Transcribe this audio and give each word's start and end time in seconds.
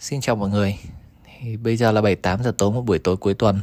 Xin 0.00 0.20
chào 0.20 0.36
mọi 0.36 0.48
người. 0.50 0.78
Thì 1.24 1.56
Bây 1.56 1.76
giờ 1.76 1.92
là 1.92 2.00
7-8 2.00 2.42
giờ 2.42 2.52
tối 2.58 2.72
một 2.72 2.82
buổi 2.82 2.98
tối 2.98 3.16
cuối 3.16 3.34
tuần. 3.34 3.60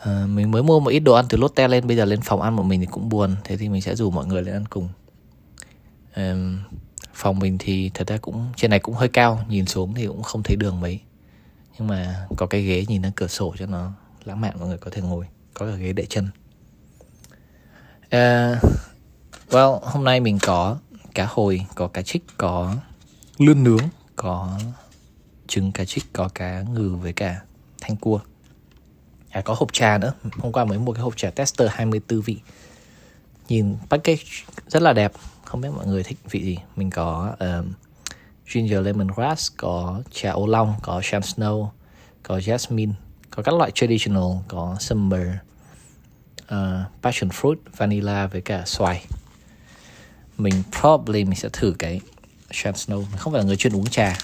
À, 0.00 0.26
Mình 0.28 0.50
mới 0.50 0.62
mua 0.62 0.80
một 0.80 0.90
ít 0.90 1.00
đồ 1.00 1.12
ăn 1.14 1.26
từ 1.28 1.38
Lotte 1.38 1.68
lên 1.68 1.86
Bây 1.86 1.96
giờ 1.96 2.04
lên 2.04 2.20
phòng 2.20 2.42
ăn 2.42 2.56
một 2.56 2.62
mình 2.62 2.80
thì 2.80 2.86
cũng 2.86 3.08
buồn 3.08 3.36
Thế 3.44 3.56
thì 3.56 3.68
mình 3.68 3.82
sẽ 3.82 3.94
rủ 3.94 4.10
mọi 4.10 4.26
người 4.26 4.42
lên 4.42 4.54
ăn 4.54 4.66
cùng. 4.66 4.88
À, 6.12 6.34
Phòng 7.14 7.38
mình 7.38 7.56
thì 7.58 7.90
thật 7.94 8.08
ra 8.08 8.16
cũng 8.16 8.46
Trên 8.56 8.70
này 8.70 8.80
cũng 8.80 8.94
hơi 8.94 9.08
cao 9.08 9.44
Nhìn 9.48 9.66
xuống 9.66 9.94
thì 9.94 10.06
cũng 10.06 10.22
không 10.22 10.42
thấy 10.42 10.56
đường 10.56 10.80
mấy. 10.80 11.00
Nhưng 11.78 11.88
mà 11.88 12.26
có 12.36 12.46
cái 12.46 12.62
ghế 12.62 12.84
nhìn 12.88 13.02
ra 13.02 13.10
cửa 13.16 13.28
sổ 13.28 13.54
cho 13.58 13.66
nó 13.66 13.92
lãng 14.24 14.40
mạn 14.40 14.54
mọi 14.58 14.68
người 14.68 14.78
có 14.78 14.90
thể 14.90 15.02
ngồi 15.02 15.26
Có 15.54 15.66
cả 15.66 15.72
ghế 15.72 15.92
để 15.92 16.06
chân. 16.08 16.28
À, 18.10 18.54
Well, 19.50 19.78
hôm 19.82 20.04
nay 20.04 20.20
mình 20.20 20.38
có 20.42 20.78
cá 21.14 21.26
hồi, 21.26 21.66
có 21.74 21.88
cá 21.88 22.02
trích, 22.02 22.24
có 22.36 22.76
lươn 23.38 23.64
nướng, 23.64 23.82
có 24.16 24.58
trứng 25.54 25.72
cá 25.72 25.84
trích, 25.84 26.04
có 26.12 26.28
cá 26.34 26.62
ngừ 26.62 26.96
với 27.02 27.12
cả 27.12 27.40
thanh 27.80 27.96
cua. 27.96 28.20
À, 29.30 29.40
có 29.40 29.54
hộp 29.54 29.72
trà 29.72 29.98
nữa. 29.98 30.12
Hôm 30.38 30.52
qua 30.52 30.64
mới 30.64 30.78
mua 30.78 30.92
cái 30.92 31.02
hộp 31.02 31.16
trà 31.16 31.30
tester 31.30 31.68
24 31.72 32.20
vị. 32.20 32.40
Nhìn 33.48 33.76
package 33.90 34.22
rất 34.68 34.82
là 34.82 34.92
đẹp. 34.92 35.12
Không 35.44 35.60
biết 35.60 35.68
mọi 35.76 35.86
người 35.86 36.02
thích 36.02 36.18
vị 36.30 36.44
gì. 36.44 36.58
Mình 36.76 36.90
có 36.90 37.36
um, 37.38 37.72
ginger 38.54 38.86
lemongrass, 38.86 39.52
có 39.56 40.02
trà 40.10 40.30
ô 40.30 40.46
long, 40.46 40.74
có 40.82 41.00
sham 41.04 41.22
snow, 41.22 41.68
có 42.22 42.38
jasmine, 42.38 42.92
có 43.30 43.42
các 43.42 43.54
loại 43.54 43.70
traditional, 43.74 44.32
có 44.48 44.76
summer, 44.80 45.28
uh, 46.42 46.56
passion 47.02 47.30
fruit, 47.30 47.56
vanilla 47.76 48.26
với 48.26 48.40
cả 48.40 48.62
xoài 48.66 49.04
mình 50.38 50.62
probably 50.80 51.24
mình 51.24 51.34
sẽ 51.34 51.48
thử 51.52 51.74
cái 51.78 52.00
Sham 52.50 52.74
Snow 52.74 52.98
mình 52.98 53.18
không 53.18 53.32
phải 53.32 53.42
là 53.42 53.46
người 53.46 53.56
chuyên 53.56 53.76
uống 53.76 53.86
trà 53.86 54.18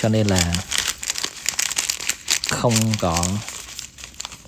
cho 0.00 0.08
nên 0.08 0.26
là 0.26 0.54
không 2.50 2.74
có 3.00 3.24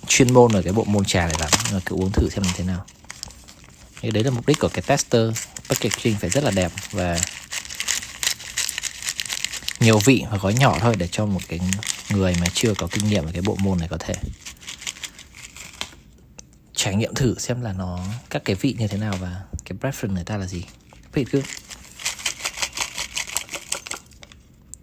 chuyên 0.07 0.33
môn 0.33 0.51
ở 0.51 0.61
cái 0.61 0.73
bộ 0.73 0.83
môn 0.83 1.05
trà 1.05 1.27
này 1.27 1.35
lắm. 1.39 1.49
Nhưng 1.65 1.73
mà 1.73 1.79
cứ 1.85 1.95
uống 1.95 2.11
thử 2.11 2.29
xem 2.29 2.43
như 2.43 2.49
thế 2.55 2.63
nào. 2.63 2.85
Thì 4.01 4.11
đấy 4.11 4.23
là 4.23 4.31
mục 4.31 4.47
đích 4.47 4.59
của 4.59 4.69
cái 4.73 4.81
tester. 4.81 5.31
Packaging 5.69 6.17
phải 6.19 6.29
rất 6.29 6.43
là 6.43 6.51
đẹp 6.51 6.71
và 6.91 7.17
nhiều 9.79 9.99
vị 9.99 10.23
và 10.31 10.37
gói 10.37 10.53
nhỏ 10.53 10.77
thôi 10.79 10.95
để 10.97 11.07
cho 11.11 11.25
một 11.25 11.41
cái 11.47 11.59
người 12.09 12.35
mà 12.41 12.47
chưa 12.53 12.73
có 12.73 12.87
kinh 12.91 13.09
nghiệm 13.09 13.25
về 13.25 13.31
cái 13.31 13.41
bộ 13.41 13.55
môn 13.59 13.79
này 13.79 13.87
có 13.87 13.97
thể 13.97 14.13
trải 16.75 16.95
nghiệm 16.95 17.15
thử 17.15 17.35
xem 17.39 17.61
là 17.61 17.73
nó, 17.73 17.99
các 18.29 18.41
cái 18.45 18.55
vị 18.55 18.75
như 18.79 18.87
thế 18.87 18.97
nào 18.97 19.17
và 19.21 19.41
cái 19.65 19.77
preference 19.81 20.13
người 20.13 20.23
ta 20.23 20.37
là 20.37 20.45
gì. 20.45 20.63
Vị 21.13 21.25
cứ 21.31 21.41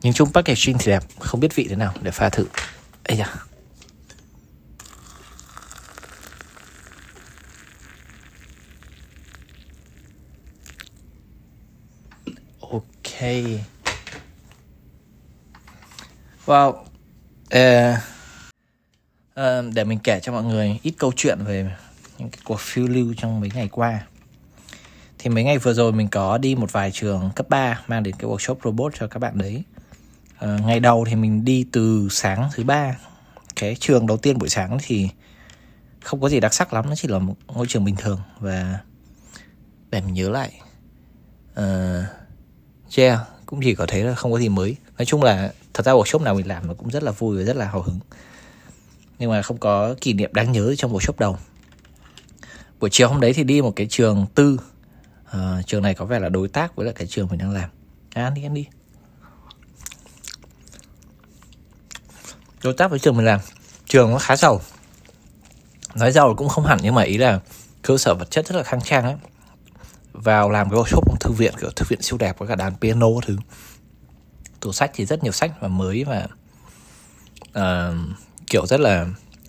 nhìn 0.03 0.13
chung 0.13 0.33
packaging 0.33 0.79
thì 0.79 0.87
đẹp 0.87 1.03
không 1.19 1.41
biết 1.41 1.55
vị 1.55 1.67
thế 1.71 1.77
nào 1.77 1.95
để 2.03 2.11
pha 2.11 2.29
thử. 2.29 2.47
Ấy 3.05 3.17
da. 3.17 3.35
Ok. 12.61 13.23
Wow. 16.47 16.71
Uh, 17.55 17.99
uh, 19.41 19.75
để 19.75 19.85
mình 19.85 19.99
kể 19.99 20.21
cho 20.23 20.33
mọi 20.33 20.45
người 20.45 20.79
ít 20.83 20.95
câu 20.99 21.13
chuyện 21.17 21.39
về 21.45 21.71
những 22.19 22.31
cái 22.31 22.41
cuộc 22.45 22.61
phiêu 22.61 22.87
lưu 22.87 23.15
trong 23.17 23.41
mấy 23.41 23.51
ngày 23.55 23.69
qua. 23.73 24.01
Thì 25.19 25.31
mấy 25.31 25.45
ngày 25.45 25.59
vừa 25.59 25.73
rồi 25.73 25.93
mình 25.93 26.09
có 26.09 26.39
đi 26.39 26.55
một 26.55 26.73
vài 26.73 26.91
trường 26.91 27.31
cấp 27.37 27.49
3 27.49 27.81
mang 27.87 28.03
đến 28.03 28.15
cái 28.19 28.31
workshop 28.31 28.57
robot 28.65 28.93
cho 28.99 29.07
các 29.07 29.19
bạn 29.19 29.39
đấy 29.39 29.63
à, 30.41 30.59
ngày 30.67 30.81
đầu 30.81 31.05
thì 31.09 31.17
mình 31.17 31.45
đi 31.45 31.67
từ 31.73 32.09
sáng 32.11 32.49
thứ 32.55 32.65
ba. 32.65 32.97
Cái 33.57 33.77
trường 33.81 34.07
đầu 34.07 34.17
tiên 34.17 34.39
buổi 34.39 34.49
sáng 34.49 34.79
thì 34.83 35.09
không 36.03 36.21
có 36.21 36.29
gì 36.29 36.41
đặc 36.41 36.55
sắc 36.55 36.73
lắm 36.73 36.89
nó 36.89 36.95
chỉ 36.95 37.09
là 37.09 37.19
một 37.19 37.35
ngôi 37.47 37.67
trường 37.67 37.85
bình 37.85 37.97
thường. 37.97 38.21
Và 38.39 38.79
để 39.91 40.01
mình 40.01 40.15
nhớ 40.15 40.29
lại 40.31 40.61
uh, 41.53 42.05
yeah 42.97 43.19
cũng 43.47 43.61
chỉ 43.63 43.75
có 43.75 43.87
thấy 43.89 44.05
là 44.05 44.15
không 44.15 44.33
có 44.33 44.39
gì 44.39 44.49
mới. 44.49 44.77
Nói 44.99 45.07
chung 45.07 45.23
là 45.23 45.53
thật 45.75 45.87
ra 45.87 45.93
workshop 45.93 46.23
nào 46.23 46.35
mình 46.35 46.47
làm 46.47 46.67
nó 46.67 46.75
cũng 46.75 46.91
rất 46.91 47.03
là 47.03 47.13
vui 47.13 47.37
và 47.37 47.43
rất 47.43 47.57
là 47.57 47.67
hào 47.67 47.83
hứng. 47.83 47.99
Nhưng 49.19 49.31
mà 49.31 49.43
không 49.43 49.59
có 49.59 49.95
kỷ 50.01 50.13
niệm 50.13 50.33
đáng 50.35 50.53
nhớ 50.53 50.75
trong 50.75 50.93
workshop 50.93 51.15
đầu. 51.19 51.39
Buổi 52.81 52.91
chiều 52.91 53.09
hôm 53.09 53.21
đấy 53.21 53.33
thì 53.33 53.45
đi 53.45 53.63
một 53.63 53.73
cái 53.77 53.87
trường 53.91 54.27
tư. 54.35 54.61
Uh, 55.37 55.67
trường 55.67 55.83
này 55.83 55.95
có 55.95 56.05
vẻ 56.05 56.19
là 56.19 56.29
đối 56.29 56.49
tác 56.49 56.77
với 56.77 56.87
lại 56.87 56.95
cái 56.99 57.07
trường 57.07 57.29
mình 57.29 57.39
đang 57.39 57.51
làm. 57.51 57.71
À, 58.15 58.25
ăn 58.25 58.35
đi 58.35 58.45
ăn 58.45 58.55
đi. 58.55 58.67
Đối 62.63 62.73
tác 62.73 62.91
với 62.91 62.99
trường 62.99 63.17
mình 63.17 63.27
làm 63.27 63.41
trường 63.87 64.11
nó 64.11 64.19
khá 64.19 64.37
giàu. 64.37 64.61
Nói 65.95 66.13
giàu 66.13 66.35
cũng 66.35 66.49
không 66.49 66.67
hẳn 66.67 66.79
nhưng 66.83 66.95
mà 66.95 67.03
ý 67.03 67.19
là 67.19 67.41
cơ 67.83 67.99
sở 67.99 68.15
vật 68.15 68.31
chất 68.31 68.47
rất 68.47 68.57
là 68.57 68.63
khang 68.63 68.81
trang 68.81 69.05
ấy. 69.05 69.15
Vào 70.13 70.51
làm 70.51 70.71
cái 70.71 70.79
workshop 70.79 71.17
thư 71.21 71.33
viện 71.33 71.55
kiểu 71.61 71.71
thư 71.77 71.87
viện 71.89 72.03
siêu 72.03 72.19
đẹp 72.19 72.39
với 72.39 72.49
cả 72.49 72.55
đàn 72.55 72.77
piano 72.77 73.07
thứ. 73.27 73.37
Tủ 74.61 74.73
sách 74.73 74.91
thì 74.95 75.07
rất 75.07 75.23
nhiều 75.23 75.33
sách 75.33 75.53
và 75.61 75.69
mới 75.69 76.05
và 76.05 76.27
uh, 77.49 77.97
kiểu 78.47 78.67
rất 78.67 78.81
là 78.81 79.07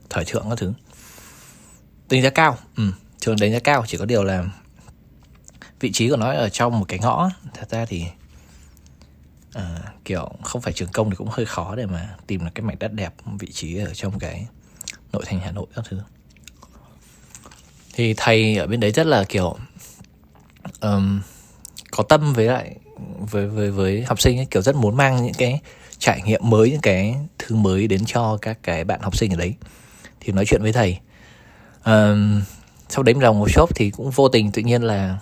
thời 0.10 0.26
thượng 0.26 0.50
các 0.50 0.58
thứ. 0.58 0.74
Đánh 2.10 2.22
giá 2.22 2.30
cao 2.30 2.58
ừ, 2.78 2.92
trường 3.20 3.36
đánh 3.40 3.52
giá 3.52 3.60
cao 3.60 3.84
chỉ 3.88 3.98
có 3.98 4.06
điều 4.06 4.24
là 4.24 4.46
vị 5.80 5.92
trí 5.92 6.10
của 6.10 6.18
nó 6.18 6.32
ở 6.34 6.50
trong 6.50 6.80
một 6.80 6.86
cái 6.88 7.00
ngõ. 7.00 7.30
Thật 7.54 7.70
ra 7.70 7.86
thì 7.86 8.06
uh, 9.58 9.64
kiểu 10.06 10.32
không 10.44 10.62
phải 10.62 10.74
trường 10.74 10.92
công 10.94 11.10
thì 11.10 11.16
cũng 11.16 11.28
hơi 11.32 11.46
khó 11.46 11.76
để 11.76 11.86
mà 11.86 12.16
tìm 12.28 12.46
được 12.46 12.52
cái 12.56 12.64
mảnh 12.64 12.78
đất 12.80 12.94
đẹp 12.94 13.14
vị 13.40 13.52
trí 13.52 13.78
ở 13.78 13.94
trong 13.94 14.20
cái 14.20 14.48
nội 15.14 15.24
thành 15.26 15.40
hà 15.40 15.52
nội 15.52 15.66
các 15.76 15.86
thứ. 15.90 16.02
Thì 17.94 18.14
thầy 18.18 18.58
ở 18.58 18.68
bên 18.68 18.80
đấy 18.80 18.92
rất 18.92 19.08
là 19.08 19.24
kiểu 19.24 19.58
um, 20.82 21.22
có 21.92 22.04
tâm 22.04 22.34
với 22.34 22.46
lại 22.46 22.76
với 23.20 23.48
với 23.48 23.72
với 23.72 24.04
học 24.04 24.22
sinh 24.22 24.40
ấy, 24.40 24.48
kiểu 24.52 24.62
rất 24.62 24.76
muốn 24.76 24.98
mang 24.98 25.24
những 25.24 25.34
cái 25.34 25.60
trải 25.98 26.22
nghiệm 26.22 26.50
mới 26.50 26.72
những 26.72 26.82
cái 26.82 27.16
thứ 27.40 27.56
mới 27.56 27.88
đến 27.88 28.06
cho 28.06 28.38
các 28.42 28.58
cái 28.64 28.84
bạn 28.84 29.02
học 29.02 29.18
sinh 29.18 29.32
ở 29.34 29.36
đấy. 29.36 29.56
Thì 30.20 30.34
nói 30.34 30.46
chuyện 30.46 30.62
với 30.62 30.74
thầy. 30.74 31.00
Um, 31.86 32.42
sau 32.90 33.04
đấy 33.04 33.16
làm 33.20 33.40
một 33.40 33.52
shop 33.52 33.70
thì 33.76 33.90
cũng 33.90 34.10
vô 34.12 34.30
tình 34.30 34.52
tự 34.52 34.62
nhiên 34.62 34.82
là 34.82 35.18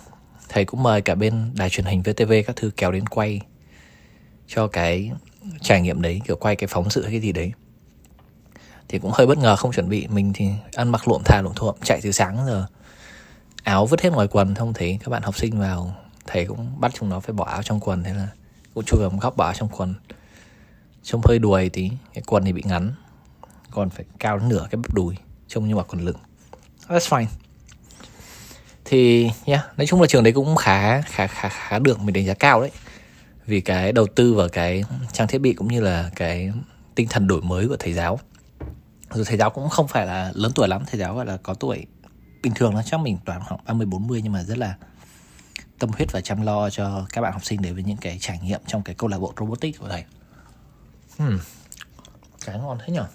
thầy 0.48 0.64
cũng 0.64 0.82
mời 0.82 1.00
cả 1.00 1.14
bên 1.14 1.50
đài 1.54 1.70
truyền 1.70 1.86
hình 1.86 2.02
VTV 2.02 2.32
các 2.46 2.56
thứ 2.56 2.70
kéo 2.76 2.92
đến 2.92 3.06
quay 3.06 3.40
cho 4.54 4.66
cái 4.66 5.10
trải 5.60 5.80
nghiệm 5.80 6.02
đấy 6.02 6.20
kiểu 6.26 6.36
quay 6.36 6.56
cái 6.56 6.66
phóng 6.66 6.90
sự 6.90 7.02
hay 7.02 7.10
cái 7.10 7.20
gì 7.20 7.32
đấy. 7.32 7.52
Thì 8.88 8.98
cũng 8.98 9.10
hơi 9.14 9.26
bất 9.26 9.38
ngờ 9.38 9.56
không 9.56 9.72
chuẩn 9.72 9.88
bị. 9.88 10.06
Mình 10.06 10.32
thì 10.34 10.48
ăn 10.74 10.88
mặc 10.88 11.08
luộm 11.08 11.22
thà 11.24 11.42
luộm 11.42 11.54
thuộm 11.54 11.74
chạy 11.82 12.00
từ 12.02 12.12
sáng 12.12 12.46
giờ 12.46 12.66
áo 13.62 13.86
vứt 13.86 14.00
hết 14.00 14.10
ngoài 14.10 14.28
quần 14.30 14.54
không 14.54 14.72
thấy 14.72 14.98
các 15.04 15.08
bạn 15.08 15.22
học 15.22 15.36
sinh 15.38 15.60
vào 15.60 15.94
thầy 16.26 16.46
cũng 16.46 16.80
bắt 16.80 16.92
chúng 16.94 17.08
nó 17.08 17.20
phải 17.20 17.32
bỏ 17.32 17.44
áo 17.44 17.62
trong 17.62 17.80
quần 17.80 18.04
thế 18.04 18.14
là 18.14 18.28
cũng 18.74 18.84
chui 18.84 19.00
vào 19.00 19.10
một 19.10 19.18
góc 19.20 19.36
bỏ 19.36 19.44
áo 19.44 19.54
trong 19.54 19.68
quần. 19.68 19.94
Trông 21.02 21.20
hơi 21.24 21.38
đuổi 21.38 21.68
tí 21.68 21.90
cái 22.14 22.22
quần 22.26 22.44
thì 22.44 22.52
bị 22.52 22.62
ngắn 22.66 22.92
còn 23.70 23.90
phải 23.90 24.04
cao 24.18 24.38
đến 24.38 24.48
nửa 24.48 24.66
cái 24.70 24.76
bắp 24.76 24.94
đùi 24.94 25.16
trông 25.48 25.68
như 25.68 25.76
mặc 25.76 25.86
quần 25.88 26.04
lửng. 26.04 26.18
That's 26.88 26.98
fine. 26.98 27.26
Thì 28.84 29.30
yeah, 29.44 29.78
nói 29.78 29.86
chung 29.86 30.00
là 30.00 30.06
trường 30.06 30.24
đấy 30.24 30.32
cũng 30.32 30.56
khá 30.56 31.02
khá 31.02 31.26
khá 31.26 31.48
khá 31.48 31.78
được 31.78 32.00
mình 32.00 32.12
đánh 32.12 32.26
giá 32.26 32.34
cao 32.34 32.60
đấy 32.60 32.70
vì 33.46 33.60
cái 33.60 33.92
đầu 33.92 34.06
tư 34.06 34.34
vào 34.34 34.48
cái 34.48 34.84
trang 35.12 35.28
thiết 35.28 35.38
bị 35.38 35.52
cũng 35.52 35.68
như 35.68 35.80
là 35.80 36.10
cái 36.16 36.52
tinh 36.94 37.06
thần 37.10 37.26
đổi 37.26 37.42
mới 37.42 37.68
của 37.68 37.76
thầy 37.76 37.92
giáo 37.92 38.20
rồi 39.10 39.24
thầy 39.24 39.36
giáo 39.36 39.50
cũng 39.50 39.68
không 39.68 39.88
phải 39.88 40.06
là 40.06 40.32
lớn 40.34 40.52
tuổi 40.54 40.68
lắm, 40.68 40.82
thầy 40.90 41.00
giáo 41.00 41.14
gọi 41.14 41.26
là 41.26 41.36
có 41.36 41.54
tuổi 41.54 41.86
bình 42.42 42.52
thường 42.54 42.74
nó 42.74 42.82
chắc 42.82 43.00
mình 43.00 43.18
toàn 43.24 43.40
khoảng 43.48 43.60
30 43.64 43.86
40 43.86 44.20
nhưng 44.22 44.32
mà 44.32 44.42
rất 44.42 44.58
là 44.58 44.74
tâm 45.78 45.90
huyết 45.90 46.12
và 46.12 46.20
chăm 46.20 46.42
lo 46.42 46.70
cho 46.70 47.06
các 47.12 47.20
bạn 47.20 47.32
học 47.32 47.44
sinh 47.44 47.62
đến 47.62 47.74
với 47.74 47.82
những 47.82 47.96
cái 47.96 48.18
trải 48.20 48.38
nghiệm 48.42 48.60
trong 48.66 48.82
cái 48.82 48.94
câu 48.94 49.08
lạc 49.08 49.18
bộ 49.18 49.34
robotics 49.40 49.78
của 49.78 49.88
thầy. 49.88 50.04
Hmm. 51.18 51.38
Cái 52.46 52.58
ngon 52.58 52.78
thế 52.86 52.92
nhở? 52.92 53.06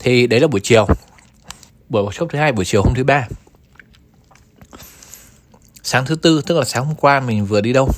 thì 0.00 0.26
đấy 0.26 0.40
là 0.40 0.46
buổi 0.46 0.60
chiều 0.64 0.86
buổi 1.88 2.02
workshop 2.02 2.26
thứ 2.26 2.38
hai, 2.38 2.52
buổi 2.52 2.64
chiều 2.64 2.82
hôm 2.82 2.94
thứ 2.94 3.04
ba 3.04 3.28
sáng 5.92 6.06
thứ 6.06 6.14
tư, 6.14 6.42
tức 6.46 6.58
là 6.58 6.64
sáng 6.64 6.84
hôm 6.84 6.94
qua 6.94 7.20
mình 7.20 7.46
vừa 7.46 7.60
đi 7.60 7.72
đâu? 7.72 7.88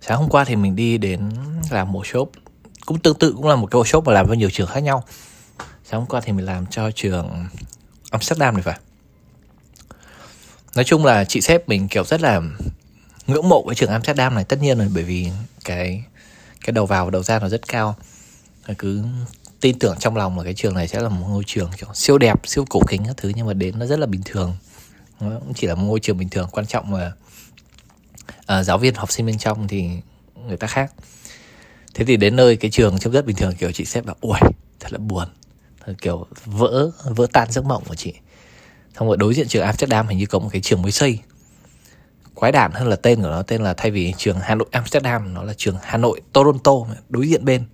Sáng 0.00 0.18
hôm 0.18 0.28
qua 0.28 0.44
thì 0.44 0.56
mình 0.56 0.76
đi 0.76 0.98
đến 0.98 1.30
làm 1.70 1.92
một 1.92 2.06
shop 2.06 2.32
cũng 2.86 2.98
tương 2.98 3.18
tự, 3.18 3.32
cũng 3.36 3.46
là 3.46 3.56
một 3.56 3.68
cái 3.70 3.82
workshop 3.82 4.02
mà 4.02 4.12
làm 4.12 4.26
với 4.26 4.36
nhiều 4.36 4.50
trường 4.50 4.66
khác 4.66 4.80
nhau. 4.80 5.04
Sáng 5.84 6.00
hôm 6.00 6.08
qua 6.08 6.20
thì 6.20 6.32
mình 6.32 6.46
làm 6.46 6.66
cho 6.66 6.90
trường 6.90 7.46
Amsterdam 8.10 8.54
này 8.54 8.62
phải. 8.62 8.78
Nói 10.74 10.84
chung 10.84 11.04
là 11.04 11.24
chị 11.24 11.40
sếp 11.40 11.68
mình 11.68 11.88
kiểu 11.88 12.04
rất 12.04 12.20
là 12.20 12.40
ngưỡng 13.26 13.48
mộ 13.48 13.62
với 13.66 13.74
trường 13.74 13.90
Amsterdam 13.90 14.34
này 14.34 14.44
tất 14.44 14.62
nhiên 14.62 14.78
rồi, 14.78 14.88
bởi 14.94 15.02
vì 15.04 15.30
cái 15.64 16.04
cái 16.60 16.72
đầu 16.72 16.86
vào 16.86 17.04
và 17.04 17.10
đầu 17.10 17.22
ra 17.22 17.38
nó 17.38 17.48
rất 17.48 17.68
cao. 17.68 17.96
Cứ 18.78 19.02
tin 19.60 19.78
tưởng 19.78 19.96
trong 19.98 20.16
lòng 20.16 20.38
là 20.38 20.44
cái 20.44 20.54
trường 20.54 20.74
này 20.74 20.88
sẽ 20.88 21.00
là 21.00 21.08
một 21.08 21.26
ngôi 21.28 21.42
trường 21.46 21.70
kiểu 21.76 21.88
siêu 21.94 22.18
đẹp, 22.18 22.40
siêu 22.44 22.64
cổ 22.70 22.80
kính 22.88 23.04
các 23.06 23.16
thứ, 23.16 23.32
nhưng 23.36 23.46
mà 23.46 23.52
đến 23.52 23.78
nó 23.78 23.86
rất 23.86 23.98
là 23.98 24.06
bình 24.06 24.22
thường 24.24 24.56
nó 25.20 25.38
cũng 25.38 25.54
chỉ 25.54 25.66
là 25.66 25.74
một 25.74 25.84
ngôi 25.86 26.00
trường 26.00 26.18
bình 26.18 26.28
thường 26.28 26.48
quan 26.52 26.66
trọng 26.66 26.90
mà 26.90 27.06
uh, 27.06 28.46
ờ, 28.46 28.62
giáo 28.62 28.78
viên 28.78 28.94
học 28.94 29.12
sinh 29.12 29.26
bên 29.26 29.38
trong 29.38 29.68
thì 29.68 29.90
người 30.46 30.56
ta 30.56 30.66
khác. 30.66 30.92
Thế 31.94 32.04
thì 32.04 32.16
đến 32.16 32.36
nơi 32.36 32.56
cái 32.56 32.70
trường 32.70 32.98
trông 32.98 33.12
rất 33.12 33.26
bình 33.26 33.36
thường 33.36 33.54
kiểu 33.54 33.72
chị 33.72 33.84
xếp 33.84 34.06
là 34.06 34.14
ui 34.20 34.38
thật 34.80 34.92
là 34.92 34.98
buồn. 34.98 35.28
Thật 35.86 35.94
kiểu 36.00 36.26
vỡ 36.44 36.90
vỡ 37.04 37.26
tan 37.32 37.50
giấc 37.50 37.64
mộng 37.64 37.82
của 37.88 37.94
chị. 37.94 38.14
Xong 38.98 39.08
rồi 39.08 39.16
đối 39.16 39.34
diện 39.34 39.48
trường 39.48 39.64
Amsterdam 39.64 40.08
hình 40.08 40.18
như 40.18 40.26
có 40.26 40.38
một 40.38 40.48
cái 40.52 40.60
trường 40.60 40.82
mới 40.82 40.92
xây. 40.92 41.18
Quái 42.34 42.52
đản 42.52 42.72
hơn 42.72 42.88
là 42.88 42.96
tên 42.96 43.22
của 43.22 43.28
nó 43.28 43.42
tên 43.42 43.62
là 43.62 43.74
thay 43.74 43.90
vì 43.90 44.14
trường 44.18 44.38
Hà 44.40 44.54
Nội 44.54 44.68
Amsterdam 44.70 45.34
nó 45.34 45.42
là 45.42 45.54
trường 45.56 45.76
Hà 45.82 45.98
Nội 45.98 46.20
Toronto 46.32 46.72
đối 47.08 47.28
diện 47.28 47.44
bên. 47.44 47.64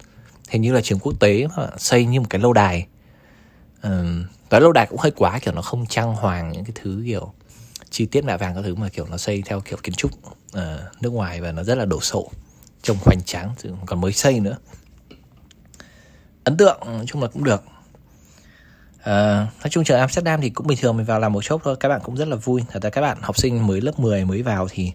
Hình 0.49 0.63
như 0.63 0.73
là 0.73 0.81
trường 0.81 0.99
quốc 0.99 1.21
tế 1.21 1.47
xây 1.79 2.05
như 2.05 2.21
một 2.21 2.27
cái 2.31 2.41
lâu 2.41 2.53
đài 2.53 2.87
um, 3.83 4.25
lâu 4.51 4.73
đài 4.73 4.87
cũng 4.87 4.99
hơi 4.99 5.11
quá 5.11 5.39
kiểu 5.43 5.55
nó 5.55 5.63
không 5.63 5.87
trang 5.87 6.15
hoàng 6.15 6.53
những 6.53 6.65
cái 6.65 6.73
thứ 6.75 7.03
kiểu 7.07 7.33
chi 7.91 8.07
tiết 8.07 8.25
mạ 8.25 8.37
vàng 8.37 8.55
các 8.55 8.63
thứ 8.63 8.75
mà 8.75 8.89
kiểu 8.89 9.07
nó 9.11 9.17
xây 9.17 9.43
theo 9.47 9.61
kiểu 9.61 9.79
kiến 9.83 9.95
trúc 9.95 10.11
uh, 10.57 10.63
nước 11.01 11.11
ngoài 11.11 11.41
và 11.41 11.53
nó 11.53 11.63
rất 11.63 11.79
là 11.79 11.85
đổ 11.85 12.01
sộ 12.01 12.31
trông 12.83 12.97
hoành 13.01 13.23
tráng 13.25 13.55
còn 13.87 14.01
mới 14.01 14.13
xây 14.13 14.41
nữa. 14.41 14.57
Ấn 16.45 16.57
tượng 16.57 16.79
nói 16.85 17.05
chung 17.07 17.23
là 17.23 17.29
cũng 17.29 17.45
được. 17.45 17.63
Uh, 19.01 19.07
nói 19.07 19.71
chung 19.71 19.85
trường 19.85 19.99
Amsterdam 19.99 20.41
thì 20.41 20.51
cũng 20.51 20.67
bình 20.67 20.79
thường 20.81 20.97
mình 20.97 21.07
vào 21.07 21.21
làm 21.21 21.33
một 21.33 21.45
chốc 21.45 21.61
thôi 21.65 21.77
các 21.81 21.89
bạn 21.89 22.01
cũng 22.05 22.17
rất 22.17 22.29
là 22.29 22.37
vui. 22.37 22.63
Thật 22.71 22.83
ra 22.83 22.91
các 22.91 23.01
bạn 23.01 23.19
học 23.21 23.39
sinh 23.39 23.67
mới 23.67 23.81
lớp 23.81 23.99
10 23.99 24.25
mới 24.25 24.43
vào 24.43 24.69
thì 24.71 24.93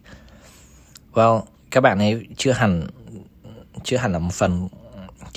well 1.14 1.42
các 1.72 1.82
bạn 1.82 2.00
ấy 2.00 2.28
chưa 2.38 2.52
hẳn 2.52 2.88
chưa 3.84 3.98
hẳn 3.98 4.12
là 4.12 4.20
một 4.20 4.34
phần 4.34 4.68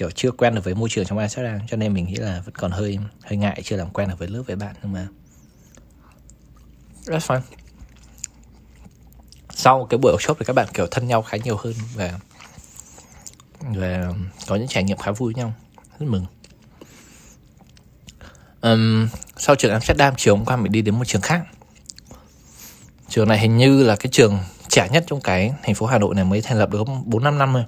kiểu 0.00 0.10
chưa 0.10 0.30
quen 0.30 0.54
được 0.54 0.64
với 0.64 0.74
môi 0.74 0.88
trường 0.88 1.04
trong 1.04 1.18
Amsterdam 1.18 1.60
cho 1.68 1.76
nên 1.76 1.94
mình 1.94 2.06
nghĩ 2.06 2.14
là 2.14 2.42
vẫn 2.44 2.54
còn 2.54 2.70
hơi 2.70 2.98
hơi 3.22 3.36
ngại 3.36 3.60
chưa 3.64 3.76
làm 3.76 3.90
quen 3.90 4.08
được 4.08 4.18
với 4.18 4.28
lớp 4.28 4.42
với 4.46 4.56
bạn 4.56 4.74
nhưng 4.82 4.92
mà 4.92 5.08
that's 7.04 7.18
fine. 7.18 7.40
Sau 9.50 9.86
cái 9.90 9.98
buổi 9.98 10.12
workshop 10.12 10.34
thì 10.38 10.44
các 10.44 10.52
bạn 10.52 10.68
kiểu 10.74 10.86
thân 10.90 11.06
nhau 11.06 11.22
khá 11.22 11.36
nhiều 11.36 11.56
hơn 11.56 11.74
và 11.94 12.18
và 13.60 14.12
có 14.46 14.56
những 14.56 14.68
trải 14.68 14.84
nghiệm 14.84 14.98
khá 14.98 15.12
vui 15.12 15.34
nhau. 15.34 15.52
Rất 15.98 16.06
mừng. 16.06 16.26
Um, 18.60 19.08
sau 19.36 19.54
trường 19.54 19.72
Amsterdam 19.72 20.14
chiều 20.16 20.36
hôm 20.36 20.44
qua 20.44 20.56
mình 20.56 20.72
đi 20.72 20.82
đến 20.82 20.94
một 20.94 21.04
trường 21.04 21.22
khác. 21.22 21.42
Trường 23.08 23.28
này 23.28 23.38
hình 23.38 23.56
như 23.56 23.82
là 23.82 23.96
cái 23.96 24.10
trường 24.12 24.38
trẻ 24.68 24.88
nhất 24.92 25.04
trong 25.06 25.20
cái 25.20 25.52
thành 25.62 25.74
phố 25.74 25.86
Hà 25.86 25.98
Nội 25.98 26.14
này 26.14 26.24
mới 26.24 26.42
thành 26.42 26.58
lập 26.58 26.70
được 26.70 26.84
bốn 27.04 27.24
năm 27.24 27.38
năm 27.38 27.52
thôi 27.52 27.64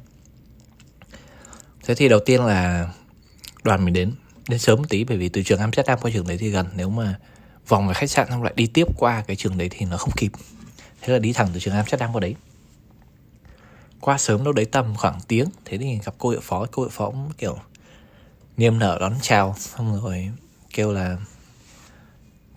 thế 1.85 1.95
thì 1.95 2.09
đầu 2.09 2.21
tiên 2.27 2.45
là 2.45 2.89
đoàn 3.65 3.85
mình 3.85 3.95
đến 3.95 4.13
đến 4.49 4.59
sớm 4.59 4.79
một 4.79 4.85
tí, 4.89 5.05
bởi 5.05 5.19
vì 5.19 5.29
từ 5.29 5.43
trường 5.43 5.59
Amsterdam 5.59 5.99
qua 6.03 6.11
trường 6.15 6.27
đấy 6.27 6.39
thì 6.39 6.51
gần. 6.51 6.67
Nếu 6.77 6.91
mà 6.91 7.19
vòng 7.69 7.89
về 7.89 7.95
khách 7.95 8.11
sạn 8.11 8.29
xong 8.29 8.43
lại 8.43 8.53
đi 8.57 8.67
tiếp 8.67 8.87
qua 8.97 9.25
cái 9.27 9.37
trường 9.37 9.59
đấy 9.59 9.69
thì 9.71 9.87
nó 9.87 9.97
không 9.97 10.15
kịp. 10.17 10.33
Thế 11.01 11.13
là 11.13 11.19
đi 11.19 11.33
thẳng 11.33 11.49
từ 11.55 11.61
trường 11.61 11.75
Amsterdam 11.75 12.13
qua 12.13 12.21
đấy. 12.21 12.35
Qua 14.01 14.19
sớm 14.19 14.45
đâu 14.45 14.53
đấy 14.53 14.65
tầm 14.65 14.95
khoảng 14.97 15.21
tiếng, 15.29 15.49
thế 15.65 15.79
thì 15.79 15.99
gặp 16.05 16.15
cô 16.19 16.31
hiệu 16.31 16.41
phó. 16.43 16.67
Cô 16.73 16.83
hiệu 16.83 16.91
phó 16.91 17.11
cũng 17.11 17.31
kiểu 17.39 17.59
niềm 18.57 18.79
nở 18.79 18.99
đón 19.01 19.15
chào, 19.23 19.55
xong 19.59 20.01
rồi 20.03 20.31
kêu 20.75 20.93
là, 20.93 21.17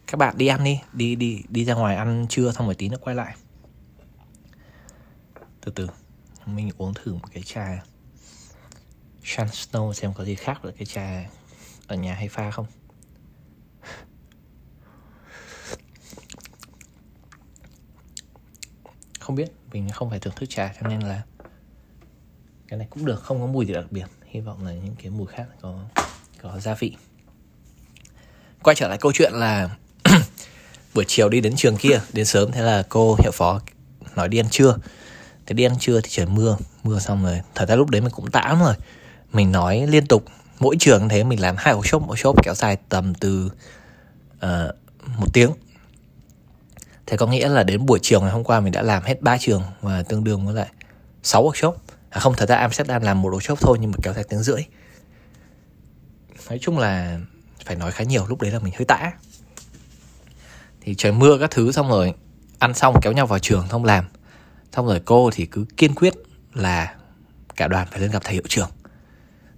các 0.07 0.17
bạn 0.17 0.37
đi 0.37 0.47
ăn 0.47 0.63
đi 0.63 0.79
đi 0.93 1.15
đi 1.15 1.43
đi 1.49 1.65
ra 1.65 1.73
ngoài 1.73 1.95
ăn 1.95 2.25
trưa 2.29 2.51
xong 2.51 2.65
rồi 2.65 2.75
tí 2.75 2.89
nữa 2.89 2.97
quay 3.01 3.15
lại. 3.15 3.35
Từ 5.61 5.71
từ, 5.75 5.87
mình 6.45 6.71
uống 6.77 6.93
thử 6.93 7.13
một 7.13 7.27
cái 7.33 7.43
trà 7.43 7.83
Sean 9.25 9.47
Snow 9.47 9.93
xem 9.93 10.13
có 10.13 10.25
gì 10.25 10.35
khác 10.35 10.59
với 10.61 10.73
cái 10.73 10.85
trà 10.85 11.25
ở 11.87 11.95
nhà 11.95 12.13
hay 12.13 12.29
pha 12.29 12.51
không? 12.51 12.65
Không 19.19 19.35
biết, 19.35 19.51
mình 19.71 19.89
không 19.89 20.09
phải 20.09 20.19
thưởng 20.19 20.33
thức 20.35 20.49
trà 20.49 20.73
cho 20.81 20.87
nên 20.87 20.99
là 20.99 21.21
cái 22.67 22.79
này 22.79 22.87
cũng 22.89 23.05
được, 23.05 23.23
không 23.23 23.39
có 23.39 23.47
mùi 23.47 23.65
gì 23.65 23.73
đặc 23.73 23.85
biệt. 23.91 24.05
Hy 24.25 24.39
vọng 24.39 24.65
là 24.65 24.71
những 24.71 24.95
cái 25.01 25.09
mùi 25.09 25.27
khác 25.27 25.45
có 25.61 25.79
có 26.41 26.59
gia 26.59 26.73
vị. 26.73 26.95
Quay 28.63 28.75
trở 28.75 28.87
lại 28.87 28.97
câu 29.01 29.11
chuyện 29.11 29.33
là 29.33 29.69
buổi 30.93 31.05
chiều 31.07 31.29
đi 31.29 31.41
đến 31.41 31.53
trường 31.55 31.77
kia, 31.77 32.01
đến 32.13 32.25
sớm, 32.25 32.51
thế 32.51 32.61
là 32.61 32.83
cô 32.89 33.15
hiệu 33.19 33.31
phó 33.31 33.61
nói 34.15 34.29
đi 34.29 34.39
ăn 34.39 34.49
trưa. 34.49 34.77
Thế 35.45 35.53
đi 35.53 35.63
ăn 35.63 35.79
trưa 35.79 36.01
thì 36.01 36.09
trời 36.11 36.25
mưa 36.25 36.57
mưa 36.83 36.99
xong 36.99 37.23
rồi, 37.23 37.41
thật 37.55 37.65
ra 37.69 37.75
lúc 37.75 37.89
đấy 37.89 38.01
mình 38.01 38.11
cũng 38.11 38.31
tã 38.31 38.57
rồi 38.59 38.75
mình 39.33 39.51
nói 39.51 39.87
liên 39.87 40.05
tục 40.05 40.25
mỗi 40.59 40.75
trường 40.79 41.09
thế 41.09 41.23
mình 41.23 41.41
làm 41.41 41.55
hai 41.57 41.73
workshop 41.73 41.99
một 41.99 42.15
workshop 42.15 42.33
kéo 42.43 42.53
dài 42.53 42.77
tầm 42.89 43.13
từ 43.13 43.51
uh, 44.35 44.75
một 45.17 45.27
tiếng. 45.33 45.51
Thế 47.05 47.17
có 47.17 47.27
nghĩa 47.27 47.49
là 47.49 47.63
đến 47.63 47.85
buổi 47.85 47.99
chiều 48.01 48.21
ngày 48.21 48.31
hôm 48.31 48.43
qua 48.43 48.59
mình 48.59 48.71
đã 48.71 48.81
làm 48.81 49.03
hết 49.03 49.21
ba 49.21 49.37
trường 49.37 49.63
và 49.81 50.03
tương 50.03 50.23
đương 50.23 50.45
với 50.45 50.55
lại 50.55 50.67
sáu 51.23 51.43
workshop. 51.43 51.73
À 52.09 52.19
không 52.19 52.33
thật 52.37 52.49
ra 52.49 52.55
Amsterdam 52.55 53.01
làm 53.01 53.21
một 53.21 53.33
workshop 53.33 53.55
thôi 53.55 53.77
nhưng 53.81 53.91
mà 53.91 53.97
kéo 54.03 54.13
dài 54.13 54.23
tiếng 54.29 54.43
rưỡi. 54.43 54.61
Nói 56.49 56.59
chung 56.61 56.79
là 56.79 57.19
phải 57.65 57.75
nói 57.75 57.91
khá 57.91 58.03
nhiều 58.03 58.25
lúc 58.27 58.41
đấy 58.41 58.51
là 58.51 58.59
mình 58.59 58.73
hơi 58.77 58.85
tã. 58.85 59.11
Thì 60.81 60.95
trời 60.97 61.11
mưa 61.11 61.37
các 61.37 61.51
thứ 61.51 61.71
xong 61.71 61.89
rồi 61.89 62.13
ăn 62.59 62.73
xong 62.73 63.01
kéo 63.01 63.13
nhau 63.13 63.27
vào 63.27 63.39
trường 63.39 63.67
không 63.69 63.85
làm. 63.85 64.05
Xong 64.71 64.85
rồi 64.85 65.01
cô 65.05 65.29
thì 65.33 65.45
cứ 65.45 65.65
kiên 65.77 65.95
quyết 65.95 66.13
là 66.53 66.95
cả 67.55 67.67
đoàn 67.67 67.87
phải 67.91 67.99
lên 67.99 68.11
gặp 68.11 68.23
thầy 68.23 68.33
hiệu 68.33 68.43
trưởng 68.49 68.69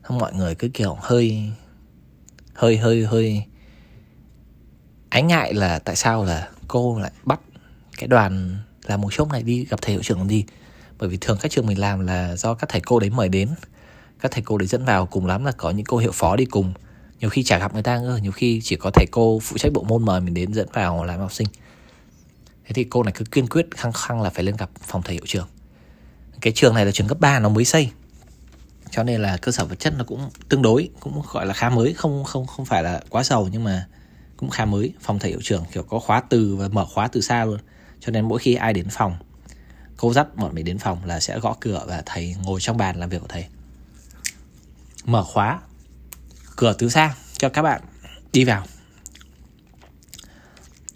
xong 0.07 0.17
mọi 0.17 0.33
người 0.33 0.55
cứ 0.55 0.67
kiểu 0.67 0.97
hơi 1.01 1.51
hơi 2.53 2.77
hơi 2.77 3.05
hơi 3.05 3.43
ái 5.09 5.23
ngại 5.23 5.53
là 5.53 5.79
tại 5.79 5.95
sao 5.95 6.23
là 6.23 6.49
cô 6.67 6.99
lại 6.99 7.11
bắt 7.25 7.39
cái 7.97 8.07
đoàn 8.07 8.57
làm 8.83 9.01
một 9.01 9.13
shop 9.13 9.31
này 9.31 9.43
đi, 9.43 9.65
gặp 9.65 9.81
thầy 9.81 9.91
hiệu 9.91 10.03
trưởng 10.03 10.17
làm 10.17 10.29
gì 10.29 10.45
bởi 10.97 11.09
vì 11.09 11.17
thường 11.21 11.37
các 11.41 11.51
trường 11.51 11.67
mình 11.67 11.79
làm 11.79 11.99
là 11.99 12.35
do 12.35 12.53
các 12.53 12.69
thầy 12.69 12.81
cô 12.81 12.99
đấy 12.99 13.09
mời 13.09 13.29
đến. 13.29 13.49
Các 14.19 14.31
thầy 14.31 14.41
cô 14.45 14.57
đấy 14.57 14.67
dẫn 14.67 14.85
vào 14.85 15.05
cùng 15.05 15.25
lắm 15.25 15.45
là 15.45 15.51
có 15.51 15.71
những 15.71 15.85
cô 15.85 15.97
hiệu 15.97 16.11
phó 16.11 16.35
đi 16.35 16.45
cùng. 16.45 16.73
Nhiều 17.19 17.29
khi 17.29 17.43
chả 17.43 17.57
gặp 17.57 17.73
người 17.73 17.83
ta 17.83 17.99
nữa 18.01 18.19
nhiều 18.21 18.31
khi 18.31 18.61
chỉ 18.63 18.75
có 18.75 18.91
thầy 18.93 19.05
cô 19.11 19.39
phụ 19.43 19.57
trách 19.57 19.73
bộ 19.73 19.83
môn 19.83 20.05
mời 20.05 20.21
mình 20.21 20.33
đến 20.33 20.53
dẫn 20.53 20.67
vào 20.73 21.03
làm 21.03 21.19
học 21.19 21.33
sinh. 21.33 21.47
Thế 22.65 22.71
thì 22.73 22.83
cô 22.83 23.03
này 23.03 23.13
cứ 23.17 23.25
kiên 23.25 23.47
quyết, 23.47 23.65
khăng 23.75 23.93
khăng 23.93 24.21
là 24.21 24.29
phải 24.29 24.43
lên 24.43 24.55
gặp 24.57 24.69
phòng 24.81 25.01
thầy 25.01 25.13
hiệu 25.13 25.25
trưởng. 25.25 25.47
Cái 26.41 26.53
trường 26.53 26.75
này 26.75 26.85
là 26.85 26.91
trường 26.91 27.07
cấp 27.07 27.19
3 27.19 27.39
nó 27.39 27.49
mới 27.49 27.65
xây 27.65 27.91
cho 28.91 29.03
nên 29.03 29.21
là 29.21 29.37
cơ 29.37 29.51
sở 29.51 29.65
vật 29.65 29.79
chất 29.79 29.93
nó 29.97 30.03
cũng 30.03 30.29
tương 30.49 30.61
đối, 30.61 30.89
cũng 30.99 31.21
gọi 31.31 31.45
là 31.45 31.53
khá 31.53 31.69
mới, 31.69 31.93
không 31.93 32.23
không 32.23 32.47
không 32.47 32.65
phải 32.65 32.83
là 32.83 33.01
quá 33.09 33.23
giàu 33.23 33.49
nhưng 33.51 33.63
mà 33.63 33.87
cũng 34.37 34.49
khá 34.49 34.65
mới. 34.65 34.93
Phòng 35.01 35.19
thầy 35.19 35.31
hiệu 35.31 35.39
trưởng 35.43 35.65
kiểu 35.71 35.83
có 35.83 35.99
khóa 35.99 36.21
từ 36.29 36.55
và 36.55 36.67
mở 36.67 36.85
khóa 36.85 37.07
từ 37.07 37.21
xa 37.21 37.45
luôn. 37.45 37.59
Cho 37.99 38.11
nên 38.11 38.27
mỗi 38.27 38.39
khi 38.39 38.55
ai 38.55 38.73
đến 38.73 38.87
phòng, 38.91 39.17
cô 39.97 40.13
dắt 40.13 40.35
bọn 40.35 40.55
mình 40.55 40.65
đến 40.65 40.77
phòng 40.77 41.05
là 41.05 41.19
sẽ 41.19 41.39
gõ 41.39 41.55
cửa 41.59 41.85
và 41.87 42.03
thầy 42.05 42.35
ngồi 42.43 42.59
trong 42.61 42.77
bàn 42.77 42.99
làm 42.99 43.09
việc 43.09 43.21
của 43.21 43.27
thầy. 43.27 43.45
Mở 45.05 45.23
khóa, 45.23 45.59
cửa 46.55 46.73
từ 46.77 46.89
xa 46.89 47.15
cho 47.37 47.49
các 47.49 47.61
bạn 47.61 47.81
đi 48.31 48.43
vào. 48.43 48.65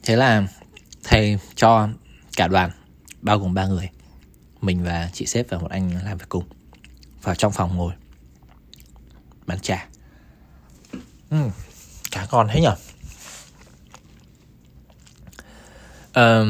Thế 0.03 0.15
là 0.15 0.47
thầy 1.03 1.39
cho 1.55 1.89
cả 2.37 2.47
đoàn, 2.47 2.71
bao 3.21 3.39
gồm 3.39 3.53
ba 3.53 3.65
người, 3.65 3.89
mình 4.61 4.83
và 4.83 5.09
chị 5.13 5.25
sếp 5.25 5.49
và 5.49 5.57
một 5.57 5.71
anh 5.71 5.91
làm 6.05 6.17
việc 6.17 6.29
cùng 6.29 6.43
vào 7.21 7.35
trong 7.35 7.51
phòng 7.51 7.77
ngồi. 7.77 7.93
Bán 9.45 9.59
trà. 9.59 9.87
Ừ, 11.29 11.37
Trà 12.11 12.27
ngon 12.31 12.47
thế 12.51 12.61
nhở? 12.61 12.75
À, 16.13 16.43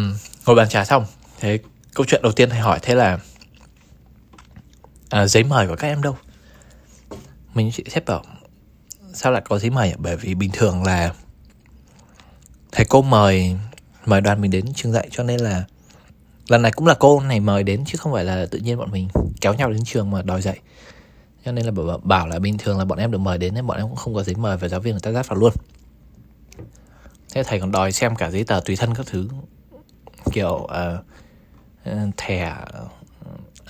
ngồi 0.45 0.55
bàn 0.55 0.69
trà 0.69 0.85
xong 0.85 1.05
thế 1.39 1.59
câu 1.93 2.05
chuyện 2.05 2.21
đầu 2.21 2.31
tiên 2.31 2.49
thầy 2.49 2.59
hỏi 2.59 2.79
thế 2.81 2.95
là 2.95 3.19
à, 5.09 5.27
giấy 5.27 5.43
mời 5.43 5.67
của 5.67 5.75
các 5.75 5.87
em 5.87 6.01
đâu? 6.01 6.17
Mình 7.53 7.71
chị 7.73 7.83
xếp 7.89 8.05
bảo 8.05 8.23
sao 9.13 9.31
lại 9.31 9.41
có 9.45 9.59
giấy 9.59 9.69
mời 9.69 9.93
bởi 9.97 10.15
vì 10.17 10.35
bình 10.35 10.51
thường 10.53 10.83
là 10.83 11.13
thầy 12.71 12.85
cô 12.89 13.01
mời 13.01 13.57
mời 14.05 14.21
đoàn 14.21 14.41
mình 14.41 14.51
đến 14.51 14.65
trường 14.75 14.91
dạy 14.91 15.07
cho 15.11 15.23
nên 15.23 15.39
là 15.39 15.63
lần 16.51 16.61
này 16.61 16.71
cũng 16.71 16.87
là 16.87 16.93
cô 16.93 17.19
này 17.19 17.39
mời 17.39 17.63
đến 17.63 17.83
chứ 17.85 17.97
không 17.97 18.13
phải 18.13 18.25
là 18.25 18.45
tự 18.51 18.59
nhiên 18.59 18.77
bọn 18.77 18.91
mình 18.91 19.07
kéo 19.41 19.53
nhau 19.53 19.71
đến 19.71 19.83
trường 19.85 20.11
mà 20.11 20.21
đòi 20.21 20.41
dạy. 20.41 20.59
Cho 21.45 21.51
nên 21.51 21.65
là 21.65 21.71
bảo, 21.71 21.97
bảo 22.03 22.27
là 22.27 22.39
bình 22.39 22.57
thường 22.57 22.77
là 22.77 22.85
bọn 22.85 22.97
em 22.97 23.11
được 23.11 23.17
mời 23.17 23.37
đến 23.37 23.53
nên 23.53 23.67
bọn 23.67 23.77
em 23.77 23.87
cũng 23.87 23.95
không 23.95 24.13
có 24.15 24.23
giấy 24.23 24.35
mời 24.35 24.57
và 24.57 24.67
giáo 24.67 24.79
viên 24.79 24.93
người 24.93 25.01
ta 25.01 25.11
dắt 25.11 25.27
vào 25.27 25.39
luôn. 25.39 25.53
Thế 27.33 27.43
thầy 27.43 27.59
còn 27.59 27.71
đòi 27.71 27.91
xem 27.91 28.15
cả 28.15 28.31
giấy 28.31 28.43
tờ 28.43 28.59
tùy 28.65 28.75
thân 28.75 28.95
các 28.95 29.05
thứ 29.05 29.27
kiểu 30.31 30.67
uh, 31.83 31.95
thẻ 32.17 32.55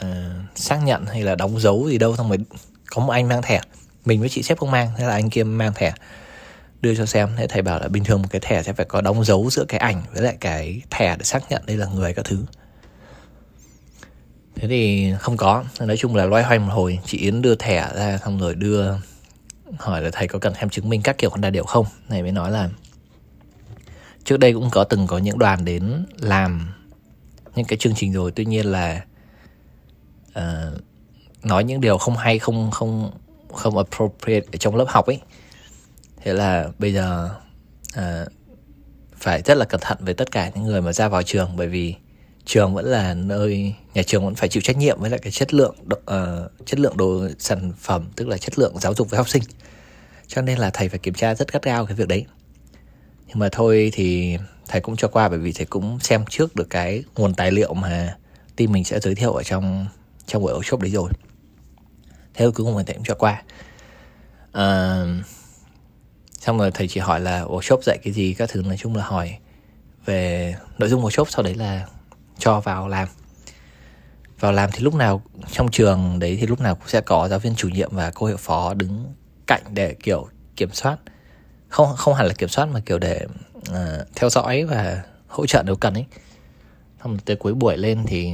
uh, 0.01 0.07
xác 0.55 0.77
nhận 0.83 1.05
hay 1.05 1.23
là 1.23 1.35
đóng 1.35 1.59
dấu 1.59 1.89
gì 1.89 1.97
đâu 1.97 2.15
xong 2.15 2.29
rồi 2.29 2.37
có 2.89 3.01
một 3.01 3.11
anh 3.11 3.27
mang 3.27 3.41
thẻ. 3.41 3.61
Mình 4.05 4.19
với 4.19 4.29
chị 4.29 4.43
sếp 4.43 4.57
không 4.57 4.71
mang 4.71 4.89
thế 4.97 5.05
là 5.05 5.13
anh 5.13 5.29
kia 5.29 5.43
mang 5.43 5.73
thẻ 5.75 5.93
đưa 6.81 6.95
cho 6.95 7.05
xem. 7.05 7.29
Thế 7.37 7.47
thầy 7.47 7.61
bảo 7.61 7.79
là 7.79 7.87
bình 7.87 8.03
thường 8.03 8.21
một 8.21 8.27
cái 8.31 8.41
thẻ 8.41 8.63
sẽ 8.63 8.73
phải 8.73 8.85
có 8.85 9.01
đóng 9.01 9.23
dấu 9.23 9.49
giữa 9.49 9.65
cái 9.67 9.79
ảnh 9.79 10.03
với 10.13 10.21
lại 10.21 10.37
cái 10.39 10.81
thẻ 10.89 11.15
để 11.17 11.23
xác 11.23 11.51
nhận 11.51 11.61
đây 11.65 11.77
là 11.77 11.85
người 11.85 12.13
các 12.13 12.25
thứ 12.25 12.45
thế 14.61 14.67
thì 14.67 15.13
không 15.19 15.37
có. 15.37 15.63
Nói 15.79 15.97
chung 15.97 16.15
là 16.15 16.25
loay 16.25 16.43
hoay 16.43 16.59
một 16.59 16.73
hồi 16.73 16.99
chị 17.05 17.17
yến 17.17 17.41
đưa 17.41 17.55
thẻ 17.55 17.91
ra 17.95 18.17
xong 18.17 18.39
rồi 18.39 18.55
đưa 18.55 18.93
hỏi 19.77 20.01
là 20.01 20.09
thầy 20.13 20.27
có 20.27 20.39
cần 20.39 20.53
thêm 20.55 20.69
chứng 20.69 20.89
minh 20.89 21.01
các 21.03 21.17
kiểu 21.17 21.29
con 21.29 21.41
đa 21.41 21.49
điệu 21.49 21.63
không? 21.63 21.85
Này 22.09 22.21
mới 22.21 22.31
nói 22.31 22.51
là 22.51 22.69
trước 24.23 24.37
đây 24.37 24.53
cũng 24.53 24.69
có 24.71 24.83
từng 24.83 25.07
có 25.07 25.17
những 25.17 25.39
đoàn 25.39 25.65
đến 25.65 26.05
làm 26.19 26.73
những 27.55 27.65
cái 27.65 27.77
chương 27.77 27.93
trình 27.95 28.13
rồi 28.13 28.31
tuy 28.35 28.45
nhiên 28.45 28.65
là 28.65 29.01
uh, 30.29 30.81
nói 31.43 31.63
những 31.63 31.81
điều 31.81 31.97
không 31.97 32.17
hay 32.17 32.39
không 32.39 32.71
không 32.71 33.11
không 33.53 33.77
appropriate 33.77 34.45
ở 34.53 34.57
trong 34.57 34.75
lớp 34.75 34.85
học 34.87 35.05
ấy. 35.05 35.19
Thế 36.23 36.33
là 36.33 36.69
bây 36.79 36.93
giờ 36.93 37.29
uh, 37.97 38.31
phải 39.17 39.41
rất 39.41 39.57
là 39.57 39.65
cẩn 39.65 39.81
thận 39.83 39.97
với 40.01 40.13
tất 40.13 40.31
cả 40.31 40.51
những 40.55 40.63
người 40.63 40.81
mà 40.81 40.93
ra 40.93 41.07
vào 41.07 41.23
trường 41.23 41.55
bởi 41.55 41.67
vì 41.67 41.95
trường 42.45 42.73
vẫn 42.73 42.85
là 42.85 43.13
nơi 43.13 43.75
nhà 43.93 44.03
trường 44.03 44.25
vẫn 44.25 44.35
phải 44.35 44.49
chịu 44.49 44.61
trách 44.61 44.77
nhiệm 44.77 44.99
với 44.99 45.09
lại 45.09 45.19
cái 45.19 45.31
chất 45.31 45.53
lượng 45.53 45.75
uh, 45.93 46.51
chất 46.65 46.79
lượng 46.79 46.97
đồ 46.97 47.27
sản 47.39 47.73
phẩm 47.79 48.09
tức 48.15 48.27
là 48.27 48.37
chất 48.37 48.59
lượng 48.59 48.79
giáo 48.79 48.93
dục 48.93 49.09
với 49.09 49.17
học 49.17 49.29
sinh. 49.29 49.43
Cho 50.27 50.41
nên 50.41 50.57
là 50.57 50.69
thầy 50.69 50.89
phải 50.89 50.99
kiểm 50.99 51.13
tra 51.13 51.35
rất 51.35 51.51
gắt 51.53 51.63
gao 51.63 51.85
cái 51.85 51.95
việc 51.95 52.07
đấy. 52.07 52.25
Nhưng 53.27 53.39
mà 53.39 53.49
thôi 53.51 53.91
thì 53.93 54.37
thầy 54.67 54.81
cũng 54.81 54.95
cho 54.95 55.07
qua 55.07 55.29
bởi 55.29 55.39
vì 55.39 55.51
thầy 55.51 55.65
cũng 55.65 55.99
xem 55.99 56.25
trước 56.29 56.55
được 56.55 56.69
cái 56.69 57.03
nguồn 57.15 57.33
tài 57.33 57.51
liệu 57.51 57.73
mà 57.73 58.17
team 58.55 58.71
mình 58.71 58.83
sẽ 58.83 58.99
giới 58.99 59.15
thiệu 59.15 59.33
ở 59.33 59.43
trong 59.43 59.87
trong 60.27 60.41
buổi 60.41 60.53
workshop 60.53 60.77
đấy 60.77 60.91
rồi. 60.91 61.09
Thế 62.33 62.45
cuối 62.55 62.65
cùng 62.65 62.85
thầy 62.85 62.95
cũng 62.95 63.05
cho 63.05 63.15
qua. 63.15 63.43
Uh, 64.49 65.25
xong 66.39 66.57
rồi 66.57 66.71
thầy 66.71 66.87
chỉ 66.87 66.99
hỏi 66.99 67.19
là 67.19 67.43
workshop 67.43 67.81
dạy 67.81 67.97
cái 68.03 68.13
gì 68.13 68.33
các 68.33 68.49
thứ 68.49 68.61
nói 68.61 68.77
chung 68.77 68.95
là 68.95 69.03
hỏi 69.03 69.37
về 70.05 70.55
nội 70.77 70.89
dung 70.89 71.03
workshop 71.03 71.25
sau 71.29 71.43
đấy 71.43 71.55
là 71.55 71.87
cho 72.41 72.59
vào 72.59 72.87
làm. 72.87 73.07
Vào 74.39 74.51
làm 74.51 74.69
thì 74.73 74.79
lúc 74.79 74.95
nào 74.95 75.21
trong 75.51 75.71
trường 75.71 76.19
đấy 76.19 76.37
thì 76.39 76.47
lúc 76.47 76.59
nào 76.59 76.75
cũng 76.75 76.87
sẽ 76.87 77.01
có 77.01 77.27
giáo 77.27 77.39
viên 77.39 77.55
chủ 77.55 77.69
nhiệm 77.69 77.89
và 77.91 78.11
cô 78.15 78.25
hiệu 78.27 78.37
phó 78.37 78.73
đứng 78.73 79.13
cạnh 79.47 79.61
để 79.73 79.93
kiểu 79.93 80.27
kiểm 80.55 80.71
soát. 80.71 80.97
Không 81.69 81.95
không 81.95 82.13
hẳn 82.13 82.27
là 82.27 82.33
kiểm 82.33 82.49
soát 82.49 82.65
mà 82.65 82.79
kiểu 82.79 82.99
để 82.99 83.25
uh, 83.71 83.75
theo 84.15 84.29
dõi 84.29 84.63
và 84.63 85.03
hỗ 85.27 85.45
trợ 85.45 85.63
nếu 85.65 85.75
cần 85.75 85.93
ấy. 85.93 86.05
Xong 87.03 87.17
tới 87.25 87.35
cuối 87.35 87.53
buổi 87.53 87.77
lên 87.77 88.03
thì 88.07 88.33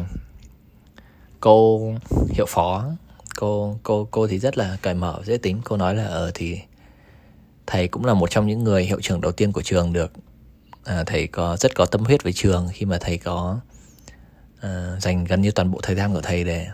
cô 1.39 1.81
hiệu 2.29 2.45
phó 2.47 2.85
cô 3.39 3.79
cô 3.83 4.07
cô 4.11 4.27
thì 4.27 4.39
rất 4.39 4.57
là 4.57 4.77
cởi 4.81 4.93
mở 4.93 5.21
dễ 5.25 5.37
tính. 5.37 5.61
Cô 5.63 5.77
nói 5.77 5.95
là 5.95 6.03
ở 6.03 6.27
uh, 6.27 6.33
thì 6.33 6.59
thầy 7.67 7.87
cũng 7.87 8.05
là 8.05 8.13
một 8.13 8.29
trong 8.29 8.47
những 8.47 8.63
người 8.63 8.85
hiệu 8.85 9.01
trưởng 9.01 9.21
đầu 9.21 9.31
tiên 9.31 9.51
của 9.51 9.61
trường 9.61 9.93
được. 9.93 10.11
À, 10.83 11.03
thầy 11.05 11.27
có 11.27 11.57
rất 11.57 11.75
có 11.75 11.85
tâm 11.85 12.03
huyết 12.03 12.23
với 12.23 12.33
trường 12.33 12.67
khi 12.73 12.85
mà 12.85 12.97
thầy 13.01 13.17
có 13.17 13.59
uh, 14.67 15.01
dành 15.01 15.25
gần 15.25 15.41
như 15.41 15.51
toàn 15.51 15.71
bộ 15.71 15.79
thời 15.83 15.95
gian 15.95 16.13
của 16.13 16.21
thầy 16.21 16.43
để 16.43 16.67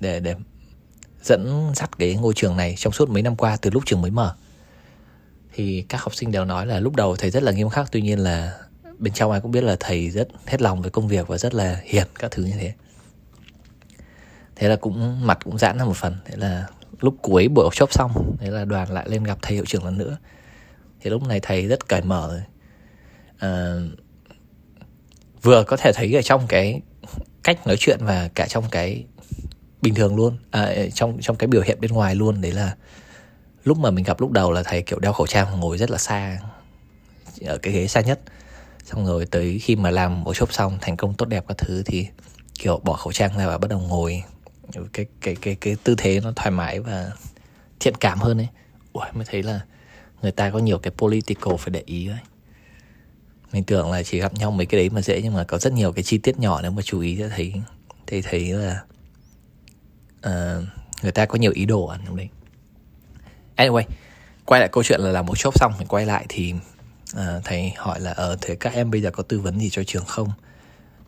để 0.00 0.20
để 0.20 0.34
dẫn 1.22 1.72
dắt 1.76 1.98
cái 1.98 2.14
ngôi 2.14 2.34
trường 2.34 2.56
này 2.56 2.74
trong 2.78 2.92
suốt 2.92 3.10
mấy 3.10 3.22
năm 3.22 3.36
qua 3.36 3.56
từ 3.62 3.70
lúc 3.70 3.82
trường 3.86 4.02
mới 4.02 4.10
mở. 4.10 4.34
Thì 5.52 5.84
các 5.88 6.02
học 6.02 6.14
sinh 6.14 6.30
đều 6.30 6.44
nói 6.44 6.66
là 6.66 6.80
lúc 6.80 6.96
đầu 6.96 7.16
thầy 7.16 7.30
rất 7.30 7.42
là 7.42 7.52
nghiêm 7.52 7.68
khắc 7.68 7.92
tuy 7.92 8.00
nhiên 8.00 8.18
là 8.18 8.58
bên 8.98 9.12
trong 9.12 9.30
ai 9.30 9.40
cũng 9.40 9.50
biết 9.50 9.64
là 9.64 9.76
thầy 9.80 10.10
rất 10.10 10.28
hết 10.46 10.62
lòng 10.62 10.82
với 10.82 10.90
công 10.90 11.08
việc 11.08 11.28
và 11.28 11.38
rất 11.38 11.54
là 11.54 11.80
hiền 11.84 12.06
các 12.18 12.30
thứ 12.30 12.44
như 12.44 12.54
thế. 12.60 12.72
Thế 14.56 14.68
là 14.68 14.76
cũng 14.76 15.26
mặt 15.26 15.38
cũng 15.44 15.58
giãn 15.58 15.78
ra 15.78 15.84
một 15.84 15.96
phần. 15.96 16.16
Thế 16.24 16.36
là 16.36 16.66
lúc 17.00 17.14
cuối 17.22 17.48
buổi 17.48 17.68
workshop 17.68 17.86
xong 17.90 18.36
thế 18.40 18.50
là 18.50 18.64
đoàn 18.64 18.90
lại 18.90 19.08
lên 19.08 19.24
gặp 19.24 19.38
thầy 19.42 19.54
hiệu 19.54 19.64
trưởng 19.66 19.84
lần 19.84 19.98
nữa. 19.98 20.18
Thì 21.00 21.10
lúc 21.10 21.22
này 21.22 21.40
thầy 21.40 21.66
rất 21.66 21.88
cởi 21.88 22.02
mở 22.02 22.28
rồi. 22.28 22.42
À, 23.38 23.76
vừa 25.42 25.64
có 25.64 25.76
thể 25.76 25.92
thấy 25.94 26.16
ở 26.16 26.22
trong 26.22 26.46
cái 26.48 26.80
cách 27.44 27.66
nói 27.66 27.76
chuyện 27.78 27.98
và 28.00 28.28
cả 28.34 28.46
trong 28.46 28.64
cái 28.70 29.04
bình 29.82 29.94
thường 29.94 30.16
luôn 30.16 30.38
à, 30.50 30.72
trong 30.94 31.18
trong 31.20 31.36
cái 31.36 31.46
biểu 31.48 31.62
hiện 31.62 31.80
bên 31.80 31.92
ngoài 31.92 32.14
luôn. 32.14 32.40
Đấy 32.40 32.52
là 32.52 32.76
lúc 33.64 33.78
mà 33.78 33.90
mình 33.90 34.04
gặp 34.04 34.20
lúc 34.20 34.30
đầu 34.30 34.52
là 34.52 34.62
thầy 34.62 34.82
kiểu 34.82 34.98
đeo 34.98 35.12
khẩu 35.12 35.26
trang 35.26 35.60
ngồi 35.60 35.78
rất 35.78 35.90
là 35.90 35.98
xa 35.98 36.38
ở 37.46 37.58
cái 37.58 37.72
ghế 37.72 37.86
xa 37.86 38.00
nhất. 38.00 38.20
Xong 38.84 39.06
rồi 39.06 39.26
tới 39.26 39.58
khi 39.58 39.76
mà 39.76 39.90
làm 39.90 40.24
workshop 40.24 40.46
xong 40.50 40.78
thành 40.80 40.96
công 40.96 41.14
tốt 41.14 41.26
đẹp 41.26 41.44
các 41.48 41.58
thứ 41.58 41.82
thì 41.86 42.06
kiểu 42.58 42.80
bỏ 42.84 42.92
khẩu 42.92 43.12
trang 43.12 43.38
ra 43.38 43.46
và 43.46 43.58
bắt 43.58 43.70
đầu 43.70 43.80
ngồi. 43.80 44.22
Cái 44.92 45.06
cái 45.20 45.36
cái 45.40 45.54
cái 45.54 45.76
tư 45.84 45.94
thế 45.98 46.20
nó 46.20 46.32
thoải 46.36 46.50
mái 46.50 46.80
và 46.80 47.10
thiện 47.80 47.94
cảm 47.94 48.18
hơn 48.18 48.40
ấy. 48.40 48.48
Ui 48.92 49.04
mới 49.14 49.24
thấy 49.30 49.42
là 49.42 49.60
người 50.22 50.32
ta 50.32 50.50
có 50.50 50.58
nhiều 50.58 50.78
cái 50.78 50.92
political 50.98 51.54
phải 51.58 51.70
để 51.70 51.82
ý 51.86 52.08
ấy 52.08 52.18
mình 53.52 53.64
tưởng 53.64 53.90
là 53.90 54.02
chỉ 54.02 54.20
gặp 54.20 54.34
nhau 54.34 54.50
mấy 54.50 54.66
cái 54.66 54.80
đấy 54.80 54.90
mà 54.90 55.00
dễ 55.00 55.22
nhưng 55.22 55.34
mà 55.34 55.44
có 55.44 55.58
rất 55.58 55.72
nhiều 55.72 55.92
cái 55.92 56.02
chi 56.02 56.18
tiết 56.18 56.38
nhỏ 56.38 56.62
nếu 56.62 56.70
mà 56.70 56.82
chú 56.82 57.00
ý 57.00 57.16
sẽ 57.18 57.28
thấy 57.28 57.52
thấy 58.06 58.22
thấy 58.22 58.52
là 58.52 58.82
uh, 60.26 60.64
người 61.02 61.12
ta 61.12 61.26
có 61.26 61.38
nhiều 61.38 61.52
ý 61.54 61.64
đồ 61.64 61.86
ở 61.86 61.98
trong 62.06 62.16
đấy. 62.16 62.28
Anyway 63.56 63.82
quay 64.44 64.60
lại 64.60 64.68
câu 64.72 64.82
chuyện 64.82 65.00
là 65.00 65.10
làm 65.10 65.26
một 65.26 65.38
chốt 65.38 65.54
xong 65.56 65.72
mình 65.78 65.88
quay 65.88 66.06
lại 66.06 66.26
thì 66.28 66.54
uh, 67.12 67.44
thầy 67.44 67.72
hỏi 67.76 68.00
là 68.00 68.10
ở 68.10 68.32
uh, 68.32 68.38
thế 68.40 68.54
các 68.54 68.72
em 68.72 68.90
bây 68.90 69.02
giờ 69.02 69.10
có 69.10 69.22
tư 69.22 69.40
vấn 69.40 69.60
gì 69.60 69.70
cho 69.70 69.84
trường 69.84 70.04
không? 70.04 70.28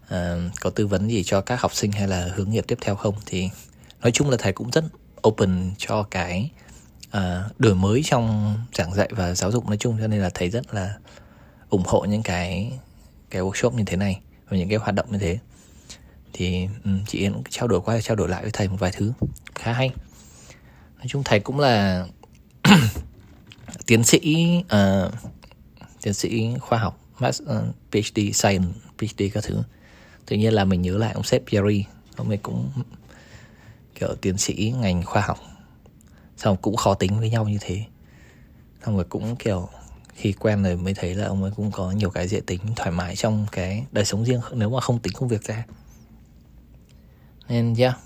Uh, 0.04 0.52
có 0.60 0.70
tư 0.70 0.86
vấn 0.86 1.08
gì 1.08 1.22
cho 1.24 1.40
các 1.40 1.60
học 1.60 1.74
sinh 1.74 1.92
hay 1.92 2.08
là 2.08 2.30
hướng 2.34 2.50
nghiệp 2.50 2.64
tiếp 2.68 2.78
theo 2.80 2.94
không? 2.94 3.14
Thì 3.26 3.50
nói 4.02 4.12
chung 4.12 4.30
là 4.30 4.36
thầy 4.40 4.52
cũng 4.52 4.70
rất 4.70 4.84
open 5.28 5.70
cho 5.78 6.02
cái 6.02 6.50
uh, 7.16 7.22
đổi 7.58 7.74
mới 7.74 8.02
trong 8.04 8.54
giảng 8.74 8.94
dạy 8.94 9.08
và 9.10 9.34
giáo 9.34 9.52
dục 9.52 9.66
nói 9.66 9.76
chung 9.76 9.96
cho 10.00 10.06
nên 10.06 10.20
là 10.20 10.30
thầy 10.34 10.50
rất 10.50 10.74
là 10.74 10.94
ủng 11.72 11.82
hộ 11.86 12.04
những 12.04 12.22
cái 12.22 12.72
cái 13.30 13.42
workshop 13.42 13.70
như 13.70 13.84
thế 13.86 13.96
này 13.96 14.20
và 14.48 14.56
những 14.56 14.68
cái 14.68 14.78
hoạt 14.78 14.94
động 14.94 15.06
như 15.10 15.18
thế. 15.18 15.38
Thì 16.32 16.68
um, 16.84 17.04
chị 17.06 17.18
Yến 17.18 17.32
trao 17.50 17.68
đổi 17.68 17.80
qua 17.80 18.00
trao 18.00 18.16
đổi 18.16 18.28
lại 18.28 18.42
với 18.42 18.50
thầy 18.50 18.68
một 18.68 18.76
vài 18.78 18.92
thứ 18.94 19.12
khá 19.54 19.72
hay. 19.72 19.90
Nói 20.96 21.06
chung 21.08 21.22
thầy 21.24 21.40
cũng 21.40 21.60
là 21.60 22.06
tiến 23.86 24.04
sĩ 24.04 24.46
uh, 24.64 25.12
tiến 26.02 26.14
sĩ 26.14 26.54
khoa 26.60 26.78
học 26.78 27.00
master, 27.18 27.48
uh, 27.48 27.48
ờ, 27.48 27.66
PhD 27.92 28.20
science 28.34 28.68
PhD 28.98 29.22
các 29.34 29.44
thứ. 29.44 29.62
Tự 30.26 30.36
nhiên 30.36 30.52
là 30.52 30.64
mình 30.64 30.82
nhớ 30.82 30.98
lại 30.98 31.12
ông 31.12 31.24
sếp 31.24 31.46
Jerry 31.46 31.82
ông 32.16 32.28
ấy 32.28 32.38
cũng 32.38 32.70
kiểu 33.94 34.14
tiến 34.20 34.38
sĩ 34.38 34.74
ngành 34.80 35.02
khoa 35.02 35.22
học. 35.22 35.38
Xong 36.36 36.56
cũng 36.56 36.76
khó 36.76 36.94
tính 36.94 37.18
với 37.18 37.30
nhau 37.30 37.48
như 37.48 37.58
thế. 37.60 37.84
Xong 38.84 38.96
rồi 38.96 39.04
cũng 39.04 39.36
kiểu 39.36 39.68
khi 40.22 40.32
quen 40.32 40.62
rồi 40.62 40.76
mới 40.76 40.94
thấy 40.94 41.14
là 41.14 41.26
ông 41.26 41.42
ấy 41.42 41.52
cũng 41.56 41.70
có 41.70 41.90
nhiều 41.90 42.10
cái 42.10 42.28
dễ 42.28 42.40
tính 42.46 42.60
thoải 42.76 42.90
mái 42.90 43.16
trong 43.16 43.46
cái 43.52 43.84
đời 43.92 44.04
sống 44.04 44.24
riêng 44.24 44.40
nếu 44.52 44.70
mà 44.70 44.80
không 44.80 44.98
tính 44.98 45.12
công 45.12 45.28
việc 45.28 45.42
ra. 45.42 45.64
Nên 47.48 47.74
yeah 47.74 47.96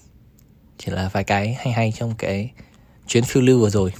chỉ 0.78 0.92
là 0.92 1.10
vài 1.12 1.24
cái 1.24 1.54
hay 1.54 1.72
hay 1.72 1.92
trong 1.96 2.14
cái 2.18 2.50
chuyến 3.06 3.24
phiêu 3.24 3.42
lưu 3.42 3.60
vừa 3.60 3.70
rồi. 3.70 3.92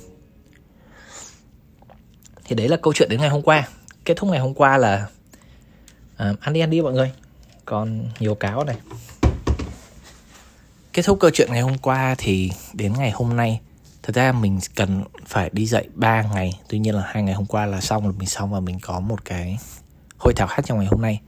Thì 2.45 2.57
đấy 2.57 2.69
là 2.69 2.77
câu 2.77 2.93
chuyện 2.93 3.09
đến 3.09 3.21
ngày 3.21 3.29
hôm 3.29 3.43
qua. 3.43 3.69
Kết 4.05 4.15
thúc 4.17 4.31
ngày 4.31 4.41
hôm 4.41 4.55
qua 4.55 4.79
là 4.79 5.07
à, 6.17 6.35
ăn 6.41 6.53
đi 6.53 6.61
ăn 6.61 6.71
đi 6.71 6.81
mọi 6.81 6.93
người. 6.93 7.13
Còn 7.65 8.09
nhiều 8.19 8.35
cáo 8.35 8.65
này. 8.65 8.77
Kết 10.93 11.03
thúc 11.05 11.19
câu 11.21 11.31
chuyện 11.31 11.49
ngày 11.53 11.61
hôm 11.61 11.79
qua 11.79 12.15
thì 12.19 12.51
đến 12.73 12.93
ngày 12.99 13.11
hôm 13.11 13.37
nay 13.37 13.61
thật 14.07 14.15
ra 14.15 14.33
mình 14.33 14.59
cần 14.75 15.05
phải 15.27 15.51
đi 15.53 15.67
dạy 15.67 15.89
3 15.95 16.23
ngày. 16.23 16.61
Tuy 16.69 16.79
nhiên 16.79 16.95
là 16.95 17.03
hai 17.07 17.23
ngày 17.23 17.35
hôm 17.35 17.47
qua 17.47 17.67
là 17.67 17.81
xong 17.81 18.07
là 18.07 18.13
mình 18.19 18.29
xong 18.29 18.53
và 18.53 18.61
mình 18.61 18.79
có 18.83 19.01
một 19.01 19.25
cái 19.25 19.59
hội 20.19 20.33
thảo 20.37 20.49
khác 20.49 20.63
trong 20.67 20.79
ngày 20.79 20.87
hôm 20.87 21.03
nay. 21.03 21.21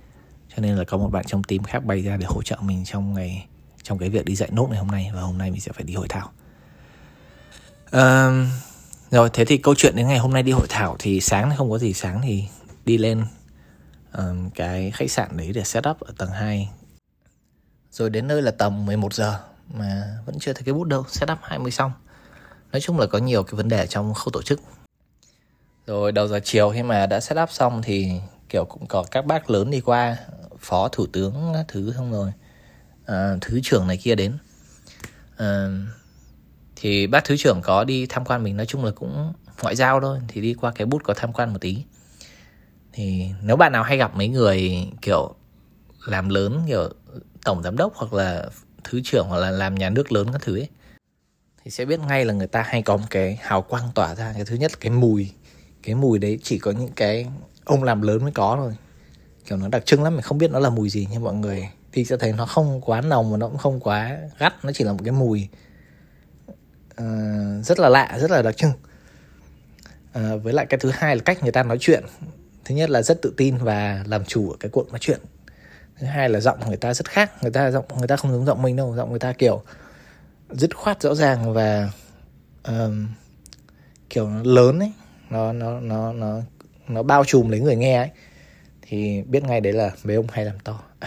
Cho 0.49 0.63
nên 0.63 0.77
là 0.77 0.85
có 0.85 0.97
một 0.97 1.09
bạn 1.09 1.25
trong 1.25 1.43
team 1.43 1.63
khác 1.63 1.85
bay 1.85 2.03
ra 2.03 2.17
để 2.17 2.27
hỗ 2.27 2.43
trợ 2.43 2.57
mình 2.61 2.85
trong 2.85 3.15
ngày 3.15 3.47
trong 3.83 3.99
cái 3.99 4.09
việc 4.09 4.25
đi 4.25 4.35
dạy 4.35 4.49
nốt 4.53 4.67
ngày 4.71 4.79
hôm 4.79 4.89
nay 4.89 5.11
và 5.15 5.21
hôm 5.21 5.39
nay 5.39 5.51
mình 5.51 5.61
sẽ 5.61 5.73
phải 5.73 5.85
đi 5.85 5.95
hội 5.95 6.07
thảo. 6.09 6.31
Uh, 7.87 8.49
rồi 9.11 9.31
thế 9.33 9.45
thì 9.45 9.57
câu 9.57 9.75
chuyện 9.75 9.97
đến 9.97 10.09
ngày 10.09 10.19
hôm 10.19 10.33
nay 10.33 10.43
đi 10.43 10.53
hội 10.53 10.67
thảo 10.69 10.97
thì 10.99 11.21
sáng 11.21 11.51
không 11.57 11.71
có 11.71 11.79
gì 11.79 11.93
sáng 11.93 12.21
thì 12.23 12.45
đi 12.85 12.99
lên 12.99 13.25
um, 14.13 14.51
cái 14.51 14.91
khách 14.91 15.11
sạn 15.11 15.37
đấy 15.37 15.53
để 15.55 15.65
set 15.65 15.89
up 15.89 16.01
ở 16.01 16.13
tầng 16.19 16.31
2 16.31 16.71
rồi 17.93 18.11
đến 18.11 18.27
nơi 18.27 18.43
là 18.43 18.51
tầm 18.51 18.87
11 18.87 19.15
giờ 19.15 19.41
mà 19.75 20.19
vẫn 20.27 20.39
chưa 20.39 20.53
thấy 20.53 20.63
cái 20.63 20.75
bút 20.75 20.85
đâu 20.85 21.05
set 21.09 21.31
up 21.33 21.39
20 21.43 21.71
xong 21.71 21.93
nói 22.73 22.81
chung 22.81 22.99
là 22.99 23.07
có 23.07 23.19
nhiều 23.19 23.43
cái 23.43 23.55
vấn 23.55 23.69
đề 23.69 23.87
trong 23.87 24.15
khâu 24.15 24.31
tổ 24.33 24.43
chức. 24.43 24.61
Rồi 25.87 26.13
đầu 26.13 26.29
giờ 26.29 26.41
chiều 26.45 26.71
khi 26.71 26.83
mà 26.83 27.07
đã 27.07 27.21
set 27.21 27.39
up 27.43 27.51
xong 27.51 27.83
thì 27.83 28.13
kiểu 28.49 28.65
cũng 28.65 28.87
có 28.87 29.05
các 29.11 29.27
bác 29.27 29.51
lớn 29.51 29.71
đi 29.71 29.81
qua 29.81 30.17
phó 30.59 30.89
thủ 30.89 31.07
tướng 31.07 31.53
thứ 31.69 31.93
xong 31.97 32.13
rồi 32.13 32.33
à, 33.07 33.37
thứ 33.41 33.61
trưởng 33.63 33.87
này 33.87 33.97
kia 33.97 34.15
đến. 34.15 34.39
À, 35.37 35.69
thì 36.77 37.07
bác 37.07 37.25
thứ 37.25 37.37
trưởng 37.37 37.63
có 37.63 37.85
đi 37.85 38.07
tham 38.07 38.25
quan 38.25 38.43
mình 38.43 38.57
nói 38.57 38.67
chung 38.67 38.85
là 38.85 38.91
cũng 38.91 39.33
ngoại 39.63 39.77
giao 39.77 40.01
thôi 40.01 40.19
thì 40.29 40.41
đi 40.41 40.55
qua 40.55 40.73
cái 40.75 40.87
bút 40.87 41.03
có 41.05 41.15
tham 41.15 41.33
quan 41.33 41.53
một 41.53 41.59
tí. 41.61 41.85
Thì 42.93 43.31
nếu 43.43 43.57
bạn 43.57 43.73
nào 43.73 43.83
hay 43.83 43.97
gặp 43.97 44.17
mấy 44.17 44.29
người 44.29 44.87
kiểu 45.03 45.35
làm 46.07 46.29
lớn 46.29 46.63
kiểu 46.67 46.89
tổng 47.45 47.63
giám 47.63 47.77
đốc 47.77 47.95
hoặc 47.95 48.13
là 48.13 48.47
thứ 48.85 49.01
trưởng 49.05 49.27
hoặc 49.29 49.39
là 49.39 49.51
làm 49.51 49.75
nhà 49.75 49.91
nước 49.91 50.13
lớn 50.13 50.29
các 50.33 50.43
thứ 50.43 50.59
ấy 50.59 50.69
thì 51.69 51.73
sẽ 51.73 51.85
biết 51.85 52.01
ngay 52.01 52.25
là 52.25 52.35
người 52.35 52.47
ta 52.47 52.63
hay 52.63 52.83
có 52.83 52.97
một 52.97 53.07
cái 53.11 53.39
hào 53.43 53.63
quang 53.63 53.89
tỏa 53.95 54.15
ra. 54.15 54.33
Cái 54.35 54.45
thứ 54.45 54.57
nhất 54.57 54.71
là 54.73 54.79
cái 54.81 54.91
mùi. 54.91 55.33
Cái 55.83 55.95
mùi 55.95 56.19
đấy 56.19 56.39
chỉ 56.43 56.59
có 56.59 56.71
những 56.71 56.93
cái 56.97 57.27
ông 57.65 57.83
làm 57.83 58.03
lớn 58.03 58.23
mới 58.23 58.33
có 58.33 58.57
thôi. 58.57 58.77
Kiểu 59.45 59.59
nó 59.59 59.69
đặc 59.69 59.87
trưng 59.87 60.03
lắm 60.03 60.15
mình 60.15 60.23
không 60.23 60.39
biết 60.39 60.51
nó 60.51 60.59
là 60.59 60.71
mùi 60.71 60.91
gì 60.91 61.09
nhưng 61.11 61.25
mọi 61.25 61.35
người 61.35 61.69
thì 61.93 62.05
sẽ 62.05 62.17
thấy 62.17 62.33
nó 62.33 62.47
không 62.47 62.81
quá 62.81 63.01
nồng 63.01 63.33
và 63.33 63.37
nó 63.37 63.49
cũng 63.49 63.59
không 63.59 63.81
quá 63.81 64.19
gắt 64.39 64.65
nó 64.65 64.73
chỉ 64.75 64.85
là 64.85 64.93
một 64.93 65.01
cái 65.05 65.13
mùi 65.13 65.49
uh, 67.01 67.65
rất 67.65 67.79
là 67.79 67.89
lạ 67.89 68.19
rất 68.21 68.31
là 68.31 68.43
đặc 68.43 68.57
trưng. 68.57 68.73
Uh, 70.19 70.43
với 70.43 70.53
lại 70.53 70.67
cái 70.67 70.79
thứ 70.79 70.91
hai 70.95 71.17
là 71.17 71.23
cách 71.25 71.43
người 71.43 71.53
ta 71.53 71.63
nói 71.63 71.77
chuyện. 71.81 72.05
Thứ 72.65 72.75
nhất 72.75 72.91
là 72.91 73.03
rất 73.03 73.23
tự 73.23 73.35
tin 73.37 73.57
và 73.57 74.05
làm 74.07 74.25
chủ 74.25 74.51
ở 74.51 74.57
cái 74.61 74.71
cuộc 74.71 74.91
nói 74.91 74.99
chuyện. 75.01 75.21
Thứ 76.01 76.07
hai 76.07 76.29
là 76.29 76.41
giọng 76.41 76.59
người 76.67 76.77
ta 76.77 76.95
rất 76.95 77.09
khác 77.09 77.43
người 77.43 77.51
ta 77.51 77.71
giọng 77.71 77.85
người 77.99 78.09
ta 78.09 78.17
không 78.17 78.33
giống 78.33 78.47
giọng 78.47 78.63
mình 78.63 78.77
đâu 78.77 78.97
giọng 78.97 79.11
người 79.11 79.19
ta 79.19 79.33
kiểu 79.33 79.63
dứt 80.51 80.77
khoát 80.77 81.03
rõ 81.03 81.15
ràng 81.15 81.53
và 81.53 81.91
um, 82.65 83.09
kiểu 84.11 84.31
lớn 84.45 84.79
ấy 84.79 84.93
nó 85.31 85.53
nó 85.53 85.81
nó 85.81 86.13
nó 86.13 86.41
nó 86.89 87.03
bao 87.03 87.25
trùm 87.25 87.49
lấy 87.49 87.61
người 87.61 87.77
nghe 87.77 87.97
ấy 87.97 88.11
thì 88.83 89.23
biết 89.23 89.45
ngay 89.45 89.61
đấy 89.61 89.73
là 89.73 89.91
mấy 90.05 90.17
ông 90.17 90.27
hay 90.33 90.45
làm 90.45 90.59
to. 90.59 90.83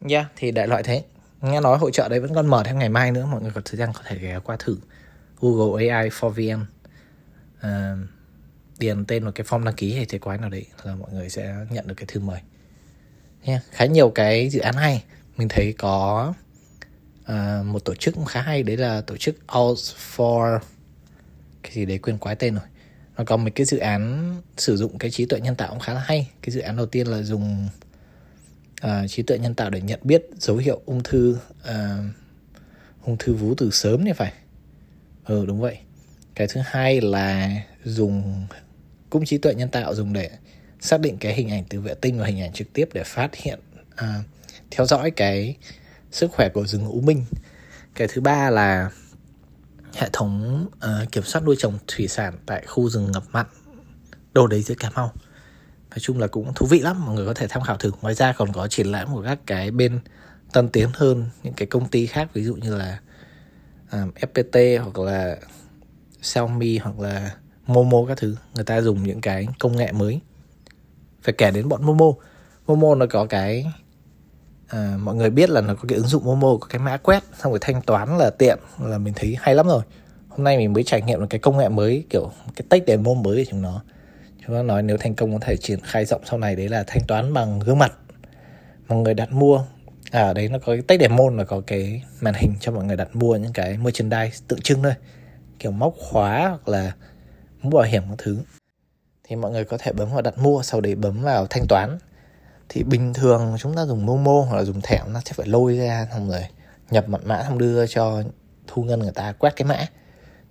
Nha 0.00 0.18
yeah, 0.18 0.32
thì 0.36 0.50
đại 0.50 0.68
loại 0.68 0.82
thế. 0.82 1.04
Nghe 1.40 1.60
nói 1.60 1.78
hội 1.78 1.90
trợ 1.92 2.08
đấy 2.08 2.20
vẫn 2.20 2.34
còn 2.34 2.46
mở 2.46 2.62
thêm 2.66 2.78
ngày 2.78 2.88
mai 2.88 3.12
nữa 3.12 3.26
mọi 3.30 3.42
người 3.42 3.50
có 3.54 3.60
thời 3.64 3.76
gian 3.76 3.92
có 3.92 4.00
thể 4.04 4.18
ghé 4.18 4.38
qua 4.44 4.56
thử. 4.58 4.76
Google 5.40 5.88
AI 5.88 6.08
for 6.08 6.28
VN 6.28 6.66
uh, 7.58 8.08
điền 8.78 9.04
tên 9.04 9.22
vào 9.22 9.32
cái 9.32 9.46
form 9.46 9.64
đăng 9.64 9.74
ký 9.74 9.94
hay 9.94 10.04
thế 10.04 10.18
quái 10.18 10.38
nào 10.38 10.50
đấy 10.50 10.66
là 10.84 10.94
mọi 10.94 11.12
người 11.12 11.28
sẽ 11.28 11.54
nhận 11.70 11.86
được 11.86 11.94
cái 11.96 12.06
thư 12.06 12.20
mời. 12.20 12.40
Nha 13.44 13.52
yeah, 13.52 13.62
khá 13.70 13.84
nhiều 13.84 14.10
cái 14.10 14.48
dự 14.48 14.60
án 14.60 14.74
hay. 14.74 15.04
Mình 15.36 15.48
thấy 15.48 15.74
có 15.78 16.32
uh, 17.22 17.66
một 17.66 17.84
tổ 17.84 17.94
chức 17.94 18.14
cũng 18.14 18.24
khá 18.24 18.42
hay 18.42 18.62
đấy 18.62 18.76
là 18.76 19.00
tổ 19.00 19.16
chức 19.16 19.46
All 19.46 19.72
for 20.16 20.58
cái 21.62 21.72
gì 21.72 21.86
đấy 21.86 21.98
quên 21.98 22.18
quái 22.18 22.36
tên 22.36 22.54
rồi. 22.54 22.64
Nó 23.16 23.24
có 23.24 23.36
một 23.36 23.50
cái 23.54 23.66
dự 23.66 23.78
án 23.78 24.34
sử 24.56 24.76
dụng 24.76 24.98
cái 24.98 25.10
trí 25.10 25.26
tuệ 25.26 25.40
nhân 25.40 25.56
tạo 25.56 25.70
cũng 25.70 25.80
khá 25.80 25.94
là 25.94 26.00
hay. 26.00 26.30
Cái 26.42 26.50
dự 26.50 26.60
án 26.60 26.76
đầu 26.76 26.86
tiên 26.86 27.06
là 27.06 27.22
dùng 27.22 27.68
uh, 28.86 28.90
trí 29.08 29.22
tuệ 29.22 29.38
nhân 29.38 29.54
tạo 29.54 29.70
để 29.70 29.80
nhận 29.80 30.00
biết 30.02 30.26
dấu 30.38 30.56
hiệu 30.56 30.80
ung 30.86 31.02
thư 31.02 31.38
uh, 31.62 31.70
ung 33.04 33.16
thư 33.18 33.34
vú 33.34 33.54
từ 33.54 33.70
sớm 33.70 34.04
thì 34.04 34.12
phải. 34.12 34.32
Ừ 35.24 35.46
đúng 35.46 35.60
vậy. 35.60 35.78
Cái 36.34 36.46
thứ 36.50 36.60
hai 36.64 37.00
là 37.00 37.50
dùng 37.84 38.46
cũng 39.10 39.24
trí 39.24 39.38
tuệ 39.38 39.54
nhân 39.54 39.68
tạo 39.68 39.94
dùng 39.94 40.12
để 40.12 40.30
xác 40.80 41.00
định 41.00 41.16
cái 41.18 41.34
hình 41.34 41.50
ảnh 41.50 41.64
từ 41.68 41.80
vệ 41.80 41.94
tinh 41.94 42.18
và 42.18 42.26
hình 42.26 42.40
ảnh 42.40 42.52
trực 42.52 42.72
tiếp 42.72 42.88
để 42.92 43.02
phát 43.04 43.34
hiện 43.34 43.58
uh, 43.94 44.24
theo 44.70 44.86
dõi 44.86 45.10
cái 45.10 45.56
sức 46.12 46.30
khỏe 46.32 46.48
của 46.48 46.66
rừng 46.66 46.86
U 46.86 47.00
Minh. 47.00 47.24
Cái 47.94 48.08
thứ 48.08 48.20
ba 48.20 48.50
là 48.50 48.90
hệ 49.94 50.08
thống 50.12 50.64
uh, 50.76 51.12
kiểm 51.12 51.24
soát 51.24 51.44
nuôi 51.44 51.56
trồng 51.58 51.78
thủy 51.88 52.08
sản 52.08 52.34
tại 52.46 52.66
khu 52.66 52.88
rừng 52.88 53.12
ngập 53.12 53.22
mặn 53.32 53.46
đồ 54.32 54.46
đấy 54.46 54.62
dưới 54.62 54.76
Cà 54.76 54.90
Mau. 54.90 55.12
Nói 55.90 55.98
chung 56.00 56.18
là 56.18 56.26
cũng 56.26 56.54
thú 56.54 56.66
vị 56.66 56.80
lắm 56.80 57.06
mọi 57.06 57.14
người 57.14 57.26
có 57.26 57.34
thể 57.34 57.46
tham 57.48 57.62
khảo 57.62 57.76
thử. 57.76 57.90
Ngoài 58.00 58.14
ra 58.14 58.32
còn 58.32 58.52
có 58.52 58.68
triển 58.68 58.86
lãm 58.86 59.14
của 59.14 59.22
các 59.22 59.38
cái 59.46 59.70
bên 59.70 60.00
tân 60.52 60.68
tiến 60.68 60.88
hơn 60.94 61.26
những 61.42 61.54
cái 61.54 61.66
công 61.66 61.88
ty 61.88 62.06
khác 62.06 62.28
ví 62.34 62.44
dụ 62.44 62.54
như 62.54 62.76
là 62.76 62.98
ờ, 63.90 64.02
um, 64.02 64.10
FPT 64.10 64.82
hoặc 64.82 64.98
là 64.98 65.36
Xiaomi 66.22 66.78
hoặc 66.78 67.00
là 67.00 67.30
Momo 67.66 67.98
các 68.08 68.18
thứ. 68.18 68.36
Người 68.54 68.64
ta 68.64 68.80
dùng 68.80 69.02
những 69.02 69.20
cái 69.20 69.46
công 69.58 69.76
nghệ 69.76 69.92
mới. 69.92 70.20
Phải 71.22 71.34
kể 71.38 71.50
đến 71.50 71.68
bọn 71.68 71.86
Momo. 71.86 72.06
Momo 72.66 72.94
nó 72.94 73.06
có 73.10 73.26
cái 73.26 73.72
à, 74.72 74.96
mọi 75.00 75.14
người 75.14 75.30
biết 75.30 75.50
là 75.50 75.60
nó 75.60 75.74
có 75.74 75.82
cái 75.88 75.96
ứng 75.96 76.06
dụng 76.06 76.24
Momo 76.24 76.56
có 76.60 76.66
cái 76.70 76.78
mã 76.78 76.96
quét 76.96 77.22
xong 77.38 77.52
rồi 77.52 77.58
thanh 77.60 77.82
toán 77.82 78.18
là 78.18 78.30
tiện 78.30 78.58
là 78.80 78.98
mình 78.98 79.14
thấy 79.16 79.36
hay 79.40 79.54
lắm 79.54 79.66
rồi. 79.66 79.82
Hôm 80.28 80.44
nay 80.44 80.56
mình 80.56 80.72
mới 80.72 80.84
trải 80.84 81.02
nghiệm 81.02 81.20
được 81.20 81.26
cái 81.30 81.38
công 81.38 81.58
nghệ 81.58 81.68
mới 81.68 82.04
kiểu 82.10 82.30
cái 82.56 82.66
tech 82.68 82.82
demo 82.86 83.14
mới 83.14 83.44
của 83.44 83.50
chúng 83.50 83.62
nó. 83.62 83.82
Chúng 84.46 84.56
nó 84.56 84.62
nói 84.62 84.82
nếu 84.82 84.96
thành 84.96 85.14
công 85.14 85.32
có 85.32 85.38
thể 85.40 85.56
triển 85.56 85.80
khai 85.80 86.04
rộng 86.04 86.22
sau 86.24 86.38
này 86.38 86.56
đấy 86.56 86.68
là 86.68 86.84
thanh 86.86 87.02
toán 87.08 87.34
bằng 87.34 87.60
gương 87.60 87.78
mặt. 87.78 87.92
Mọi 88.88 88.98
người 88.98 89.14
đặt 89.14 89.32
mua 89.32 89.64
à 90.10 90.32
đấy 90.32 90.48
nó 90.48 90.58
có 90.58 90.72
cái 90.72 90.82
tech 90.82 91.00
demo 91.00 91.24
là 91.30 91.44
có 91.44 91.62
cái 91.66 92.02
màn 92.20 92.34
hình 92.34 92.54
cho 92.60 92.72
mọi 92.72 92.84
người 92.84 92.96
đặt 92.96 93.16
mua 93.16 93.36
những 93.36 93.52
cái 93.52 93.78
merchandise 93.78 94.44
tượng 94.48 94.60
trưng 94.60 94.82
thôi. 94.82 94.94
Kiểu 95.58 95.72
móc 95.72 95.94
khóa 95.98 96.48
hoặc 96.48 96.68
là 96.68 96.92
mũ 97.62 97.70
bảo 97.70 97.84
hiểm 97.84 98.02
các 98.08 98.18
thứ. 98.18 98.38
Thì 99.24 99.36
mọi 99.36 99.50
người 99.50 99.64
có 99.64 99.78
thể 99.78 99.92
bấm 99.92 100.12
vào 100.12 100.22
đặt 100.22 100.38
mua 100.38 100.62
sau 100.62 100.80
đấy 100.80 100.94
bấm 100.94 101.22
vào 101.22 101.46
thanh 101.46 101.66
toán 101.68 101.98
thì 102.68 102.82
bình 102.82 103.14
thường 103.14 103.56
chúng 103.58 103.74
ta 103.74 103.86
dùng 103.86 104.06
Momo 104.06 104.44
hoặc 104.48 104.56
là 104.56 104.64
dùng 104.64 104.80
thẻ 104.80 105.02
nó 105.08 105.20
sẽ 105.24 105.32
phải 105.32 105.46
lôi 105.46 105.76
ra 105.76 106.06
xong 106.12 106.30
rồi 106.30 106.46
nhập 106.90 107.08
mật 107.08 107.20
mã 107.24 107.42
xong 107.42 107.58
đưa 107.58 107.86
cho 107.86 108.22
thu 108.66 108.82
ngân 108.82 109.00
người 109.00 109.12
ta 109.12 109.32
quét 109.32 109.56
cái 109.56 109.66
mã. 109.66 109.86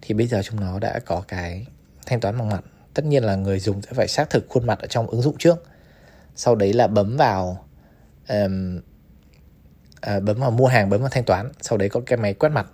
Thì 0.01 0.13
bây 0.13 0.27
giờ 0.27 0.41
chúng 0.43 0.59
nó 0.59 0.79
đã 0.79 0.99
có 1.05 1.23
cái 1.27 1.65
thanh 2.05 2.19
toán 2.19 2.37
bằng 2.37 2.49
mặt. 2.49 2.63
Tất 2.93 3.05
nhiên 3.05 3.23
là 3.23 3.35
người 3.35 3.59
dùng 3.59 3.81
sẽ 3.81 3.93
phải 3.93 4.07
xác 4.07 4.29
thực 4.29 4.45
khuôn 4.49 4.67
mặt 4.67 4.79
ở 4.79 4.87
trong 4.87 5.07
ứng 5.07 5.21
dụng 5.21 5.37
trước. 5.39 5.63
Sau 6.35 6.55
đấy 6.55 6.73
là 6.73 6.87
bấm 6.87 7.17
vào 7.17 7.65
um, 8.29 8.79
uh, 10.17 10.23
bấm 10.23 10.39
vào 10.39 10.51
mua 10.51 10.67
hàng 10.67 10.89
bấm 10.89 11.01
vào 11.01 11.09
thanh 11.09 11.23
toán. 11.23 11.51
Sau 11.61 11.77
đấy 11.77 11.89
có 11.89 12.01
cái 12.05 12.17
máy 12.17 12.33
quét 12.33 12.49
mặt. 12.49 12.67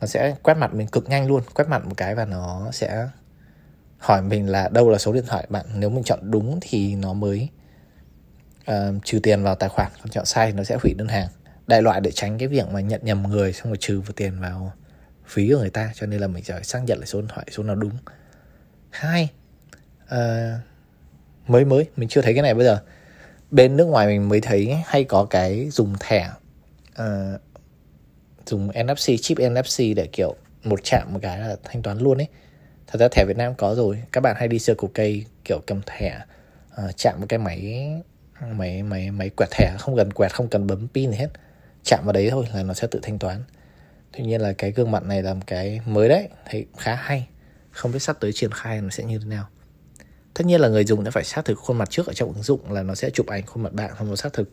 Nó 0.00 0.06
sẽ 0.06 0.34
quét 0.42 0.54
mặt 0.54 0.74
mình 0.74 0.86
cực 0.86 1.08
nhanh 1.08 1.26
luôn 1.26 1.42
quét 1.54 1.68
mặt 1.68 1.84
một 1.84 1.94
cái 1.96 2.14
và 2.14 2.24
nó 2.24 2.70
sẽ 2.72 3.08
hỏi 3.98 4.22
mình 4.22 4.48
là 4.48 4.68
đâu 4.68 4.90
là 4.90 4.98
số 4.98 5.12
điện 5.12 5.24
thoại 5.26 5.46
bạn. 5.48 5.66
Nếu 5.74 5.90
mình 5.90 6.04
chọn 6.04 6.30
đúng 6.30 6.58
thì 6.60 6.94
nó 6.94 7.12
mới 7.12 7.48
uh, 8.72 9.04
trừ 9.04 9.20
tiền 9.22 9.42
vào 9.42 9.54
tài 9.54 9.68
khoản 9.68 9.92
còn 9.98 10.08
chọn 10.08 10.24
sai 10.24 10.46
thì 10.46 10.56
nó 10.56 10.64
sẽ 10.64 10.78
hủy 10.82 10.94
đơn 10.94 11.08
hàng. 11.08 11.28
Đại 11.66 11.82
loại 11.82 12.00
để 12.00 12.10
tránh 12.10 12.38
cái 12.38 12.48
việc 12.48 12.68
mà 12.68 12.80
nhận 12.80 13.00
nhầm 13.04 13.22
người 13.22 13.52
xong 13.52 13.68
rồi 13.68 13.76
trừ 13.80 14.00
vào 14.00 14.12
tiền 14.16 14.40
vào 14.40 14.72
phí 15.26 15.50
của 15.52 15.58
người 15.58 15.70
ta 15.70 15.92
cho 15.94 16.06
nên 16.06 16.20
là 16.20 16.26
mình 16.26 16.44
phải 16.44 16.64
xác 16.64 16.80
nhận 16.86 16.98
lại 16.98 17.06
số 17.06 17.20
điện 17.20 17.28
thoại 17.28 17.46
số 17.50 17.62
nào 17.62 17.74
đúng. 17.74 17.92
Hai 18.90 19.28
uh, 20.14 20.18
mới 21.46 21.64
mới 21.64 21.86
mình 21.96 22.08
chưa 22.08 22.22
thấy 22.22 22.34
cái 22.34 22.42
này 22.42 22.54
bây 22.54 22.64
giờ. 22.64 22.78
Bên 23.50 23.76
nước 23.76 23.84
ngoài 23.84 24.06
mình 24.06 24.28
mới 24.28 24.40
thấy 24.40 24.76
hay 24.86 25.04
có 25.04 25.24
cái 25.24 25.70
dùng 25.70 25.94
thẻ 26.00 26.30
uh, 27.02 27.40
dùng 28.46 28.68
NFC 28.68 29.20
chip 29.22 29.38
NFC 29.38 29.78
để 29.96 30.08
kiểu 30.12 30.36
một 30.64 30.80
chạm 30.82 31.12
một 31.12 31.18
cái 31.22 31.38
là 31.38 31.56
thanh 31.64 31.82
toán 31.82 31.98
luôn 31.98 32.18
ấy. 32.18 32.28
Thật 32.86 32.98
ra 33.00 33.08
thẻ 33.12 33.24
Việt 33.24 33.36
Nam 33.36 33.54
có 33.54 33.74
rồi 33.74 34.02
các 34.12 34.20
bạn 34.20 34.36
hay 34.38 34.48
đi 34.48 34.58
sơ 34.58 34.74
cổ 34.74 34.90
cây 34.94 35.24
kiểu 35.44 35.60
cầm 35.66 35.80
thẻ 35.86 36.20
uh, 36.84 36.96
chạm 36.96 37.20
một 37.20 37.26
cái 37.28 37.38
máy 37.38 37.90
máy 38.40 38.82
máy 38.82 39.10
máy 39.10 39.30
quẹt 39.30 39.48
thẻ, 39.50 39.76
không 39.78 39.96
cần 39.96 40.12
quẹt, 40.12 40.34
không 40.34 40.48
cần 40.48 40.66
bấm 40.66 40.88
pin 40.94 41.10
gì 41.10 41.16
hết. 41.16 41.28
Chạm 41.84 42.04
vào 42.04 42.12
đấy 42.12 42.30
thôi 42.30 42.46
là 42.54 42.62
nó 42.62 42.74
sẽ 42.74 42.86
tự 42.90 43.00
thanh 43.02 43.18
toán. 43.18 43.42
Tuy 44.12 44.24
nhiên 44.24 44.40
là 44.40 44.52
cái 44.52 44.72
gương 44.72 44.90
mặt 44.90 45.02
này 45.02 45.22
là 45.22 45.34
một 45.34 45.42
cái 45.46 45.80
mới 45.86 46.08
đấy, 46.08 46.28
thấy 46.50 46.66
khá 46.78 46.94
hay. 46.94 47.28
Không 47.70 47.92
biết 47.92 47.98
sắp 47.98 48.16
tới 48.20 48.32
triển 48.32 48.50
khai 48.50 48.80
nó 48.80 48.90
sẽ 48.90 49.04
như 49.04 49.18
thế 49.18 49.24
nào. 49.24 49.48
Tất 50.34 50.46
nhiên 50.46 50.60
là 50.60 50.68
người 50.68 50.84
dùng 50.84 51.04
đã 51.04 51.10
phải 51.10 51.24
xác 51.24 51.44
thực 51.44 51.58
khuôn 51.58 51.78
mặt 51.78 51.90
trước 51.90 52.06
ở 52.06 52.12
trong 52.12 52.32
ứng 52.32 52.42
dụng 52.42 52.72
là 52.72 52.82
nó 52.82 52.94
sẽ 52.94 53.10
chụp 53.10 53.26
ảnh 53.26 53.46
khuôn 53.46 53.62
mặt 53.62 53.72
bạn 53.72 53.90
không 53.96 54.08
nó 54.08 54.16
xác 54.16 54.32
thực. 54.32 54.50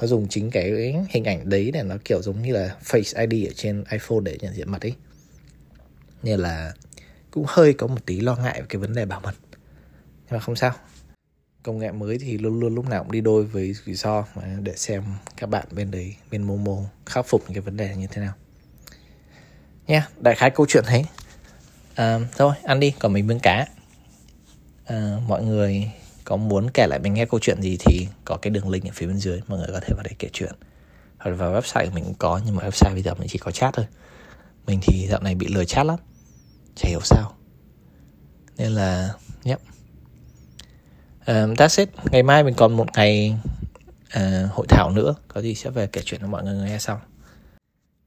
Nó 0.00 0.06
dùng 0.06 0.26
chính 0.28 0.50
cái 0.50 0.94
hình 1.10 1.24
ảnh 1.24 1.48
đấy 1.48 1.70
để 1.70 1.82
nó 1.82 1.96
kiểu 2.04 2.22
giống 2.22 2.42
như 2.42 2.52
là 2.52 2.76
face 2.84 3.28
id 3.28 3.48
ở 3.48 3.52
trên 3.56 3.84
iphone 3.90 4.20
để 4.22 4.38
nhận 4.40 4.54
diện 4.54 4.70
mặt 4.70 4.86
ấy. 4.86 4.94
Nên 6.22 6.40
là 6.40 6.72
cũng 7.30 7.44
hơi 7.48 7.72
có 7.72 7.86
một 7.86 8.06
tí 8.06 8.20
lo 8.20 8.36
ngại 8.36 8.60
về 8.60 8.66
cái 8.68 8.80
vấn 8.80 8.94
đề 8.94 9.06
bảo 9.06 9.20
mật. 9.20 9.34
Nhưng 10.24 10.30
mà 10.30 10.38
không 10.38 10.56
sao 10.56 10.74
công 11.64 11.78
nghệ 11.78 11.92
mới 11.92 12.18
thì 12.18 12.38
luôn 12.38 12.60
luôn 12.60 12.74
lúc 12.74 12.88
nào 12.88 13.02
cũng 13.02 13.12
đi 13.12 13.20
đôi 13.20 13.44
với 13.44 13.74
rủi 13.86 13.94
ro 13.94 14.24
mà 14.34 14.42
để 14.62 14.76
xem 14.76 15.04
các 15.36 15.46
bạn 15.46 15.66
bên 15.70 15.90
đấy 15.90 16.14
bên 16.30 16.42
Momo 16.42 16.76
khắc 17.06 17.26
phục 17.26 17.42
những 17.42 17.54
cái 17.54 17.60
vấn 17.60 17.76
đề 17.76 17.96
như 17.96 18.06
thế 18.06 18.20
nào. 18.20 18.32
Nha 19.86 19.98
yeah, 19.98 20.22
đại 20.22 20.34
khái 20.34 20.50
câu 20.50 20.66
chuyện 20.68 20.84
thế. 20.86 21.04
À, 21.94 22.18
thôi 22.36 22.54
ăn 22.62 22.80
đi 22.80 22.94
còn 22.98 23.12
mình 23.12 23.26
bưng 23.26 23.40
cá. 23.40 23.66
À, 24.84 25.16
mọi 25.26 25.44
người 25.44 25.90
có 26.24 26.36
muốn 26.36 26.70
kể 26.70 26.86
lại 26.86 26.98
mình 26.98 27.14
nghe 27.14 27.24
câu 27.24 27.40
chuyện 27.40 27.62
gì 27.62 27.76
thì 27.80 28.08
có 28.24 28.36
cái 28.36 28.50
đường 28.50 28.70
link 28.70 28.84
ở 28.84 28.90
phía 28.94 29.06
bên 29.06 29.18
dưới 29.18 29.40
mọi 29.46 29.58
người 29.58 29.68
có 29.72 29.80
thể 29.80 29.88
vào 29.94 30.02
đây 30.02 30.14
kể 30.18 30.28
chuyện. 30.32 30.52
Hoặc 31.18 31.30
vào 31.30 31.52
website 31.52 31.86
của 31.86 31.94
mình 31.94 32.04
cũng 32.04 32.14
có 32.18 32.40
nhưng 32.46 32.56
mà 32.56 32.68
website 32.68 32.92
bây 32.92 33.02
giờ 33.02 33.14
mình 33.14 33.28
chỉ 33.28 33.38
có 33.38 33.50
chat 33.50 33.74
thôi. 33.74 33.86
Mình 34.66 34.80
thì 34.82 35.06
dạo 35.10 35.20
này 35.20 35.34
bị 35.34 35.46
lừa 35.48 35.64
chat 35.64 35.86
lắm 35.86 35.98
chả 36.76 36.88
hiểu 36.88 37.00
sao. 37.02 37.36
Nên 38.56 38.72
là 38.72 39.14
yep 39.44 39.60
um, 41.26 41.54
that's 41.54 41.82
it. 41.82 41.88
Ngày 42.10 42.22
mai 42.22 42.44
mình 42.44 42.54
còn 42.54 42.76
một 42.76 42.86
ngày 42.94 43.36
uh, 44.16 44.52
hội 44.52 44.66
thảo 44.68 44.90
nữa. 44.90 45.14
Có 45.28 45.40
gì 45.40 45.54
sẽ 45.54 45.70
về 45.70 45.86
kể 45.86 46.02
chuyện 46.04 46.20
cho 46.20 46.26
mọi 46.26 46.44
người 46.44 46.70
nghe 46.70 46.78
sau. 46.78 47.00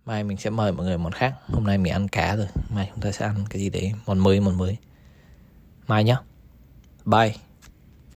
Mai 0.06 0.23
mình 0.23 0.38
sẽ 0.38 0.49
mời 0.49 0.71
mọi 0.71 0.86
người 0.86 0.97
món 0.97 1.12
khác. 1.12 1.34
Hôm 1.47 1.63
nay 1.63 1.77
mình 1.77 1.93
ăn 1.93 2.08
cá 2.08 2.36
rồi. 2.36 2.47
Mai 2.69 2.89
chúng 2.93 3.01
ta 3.01 3.12
sẽ 3.12 3.25
ăn 3.25 3.36
cái 3.49 3.62
gì 3.62 3.69
đấy? 3.69 3.93
Món 4.06 4.19
mới 4.19 4.39
món 4.39 4.58
mới. 4.58 4.77
Mai 5.88 6.03
nhá. 6.03 6.17
Bye. 7.06 7.47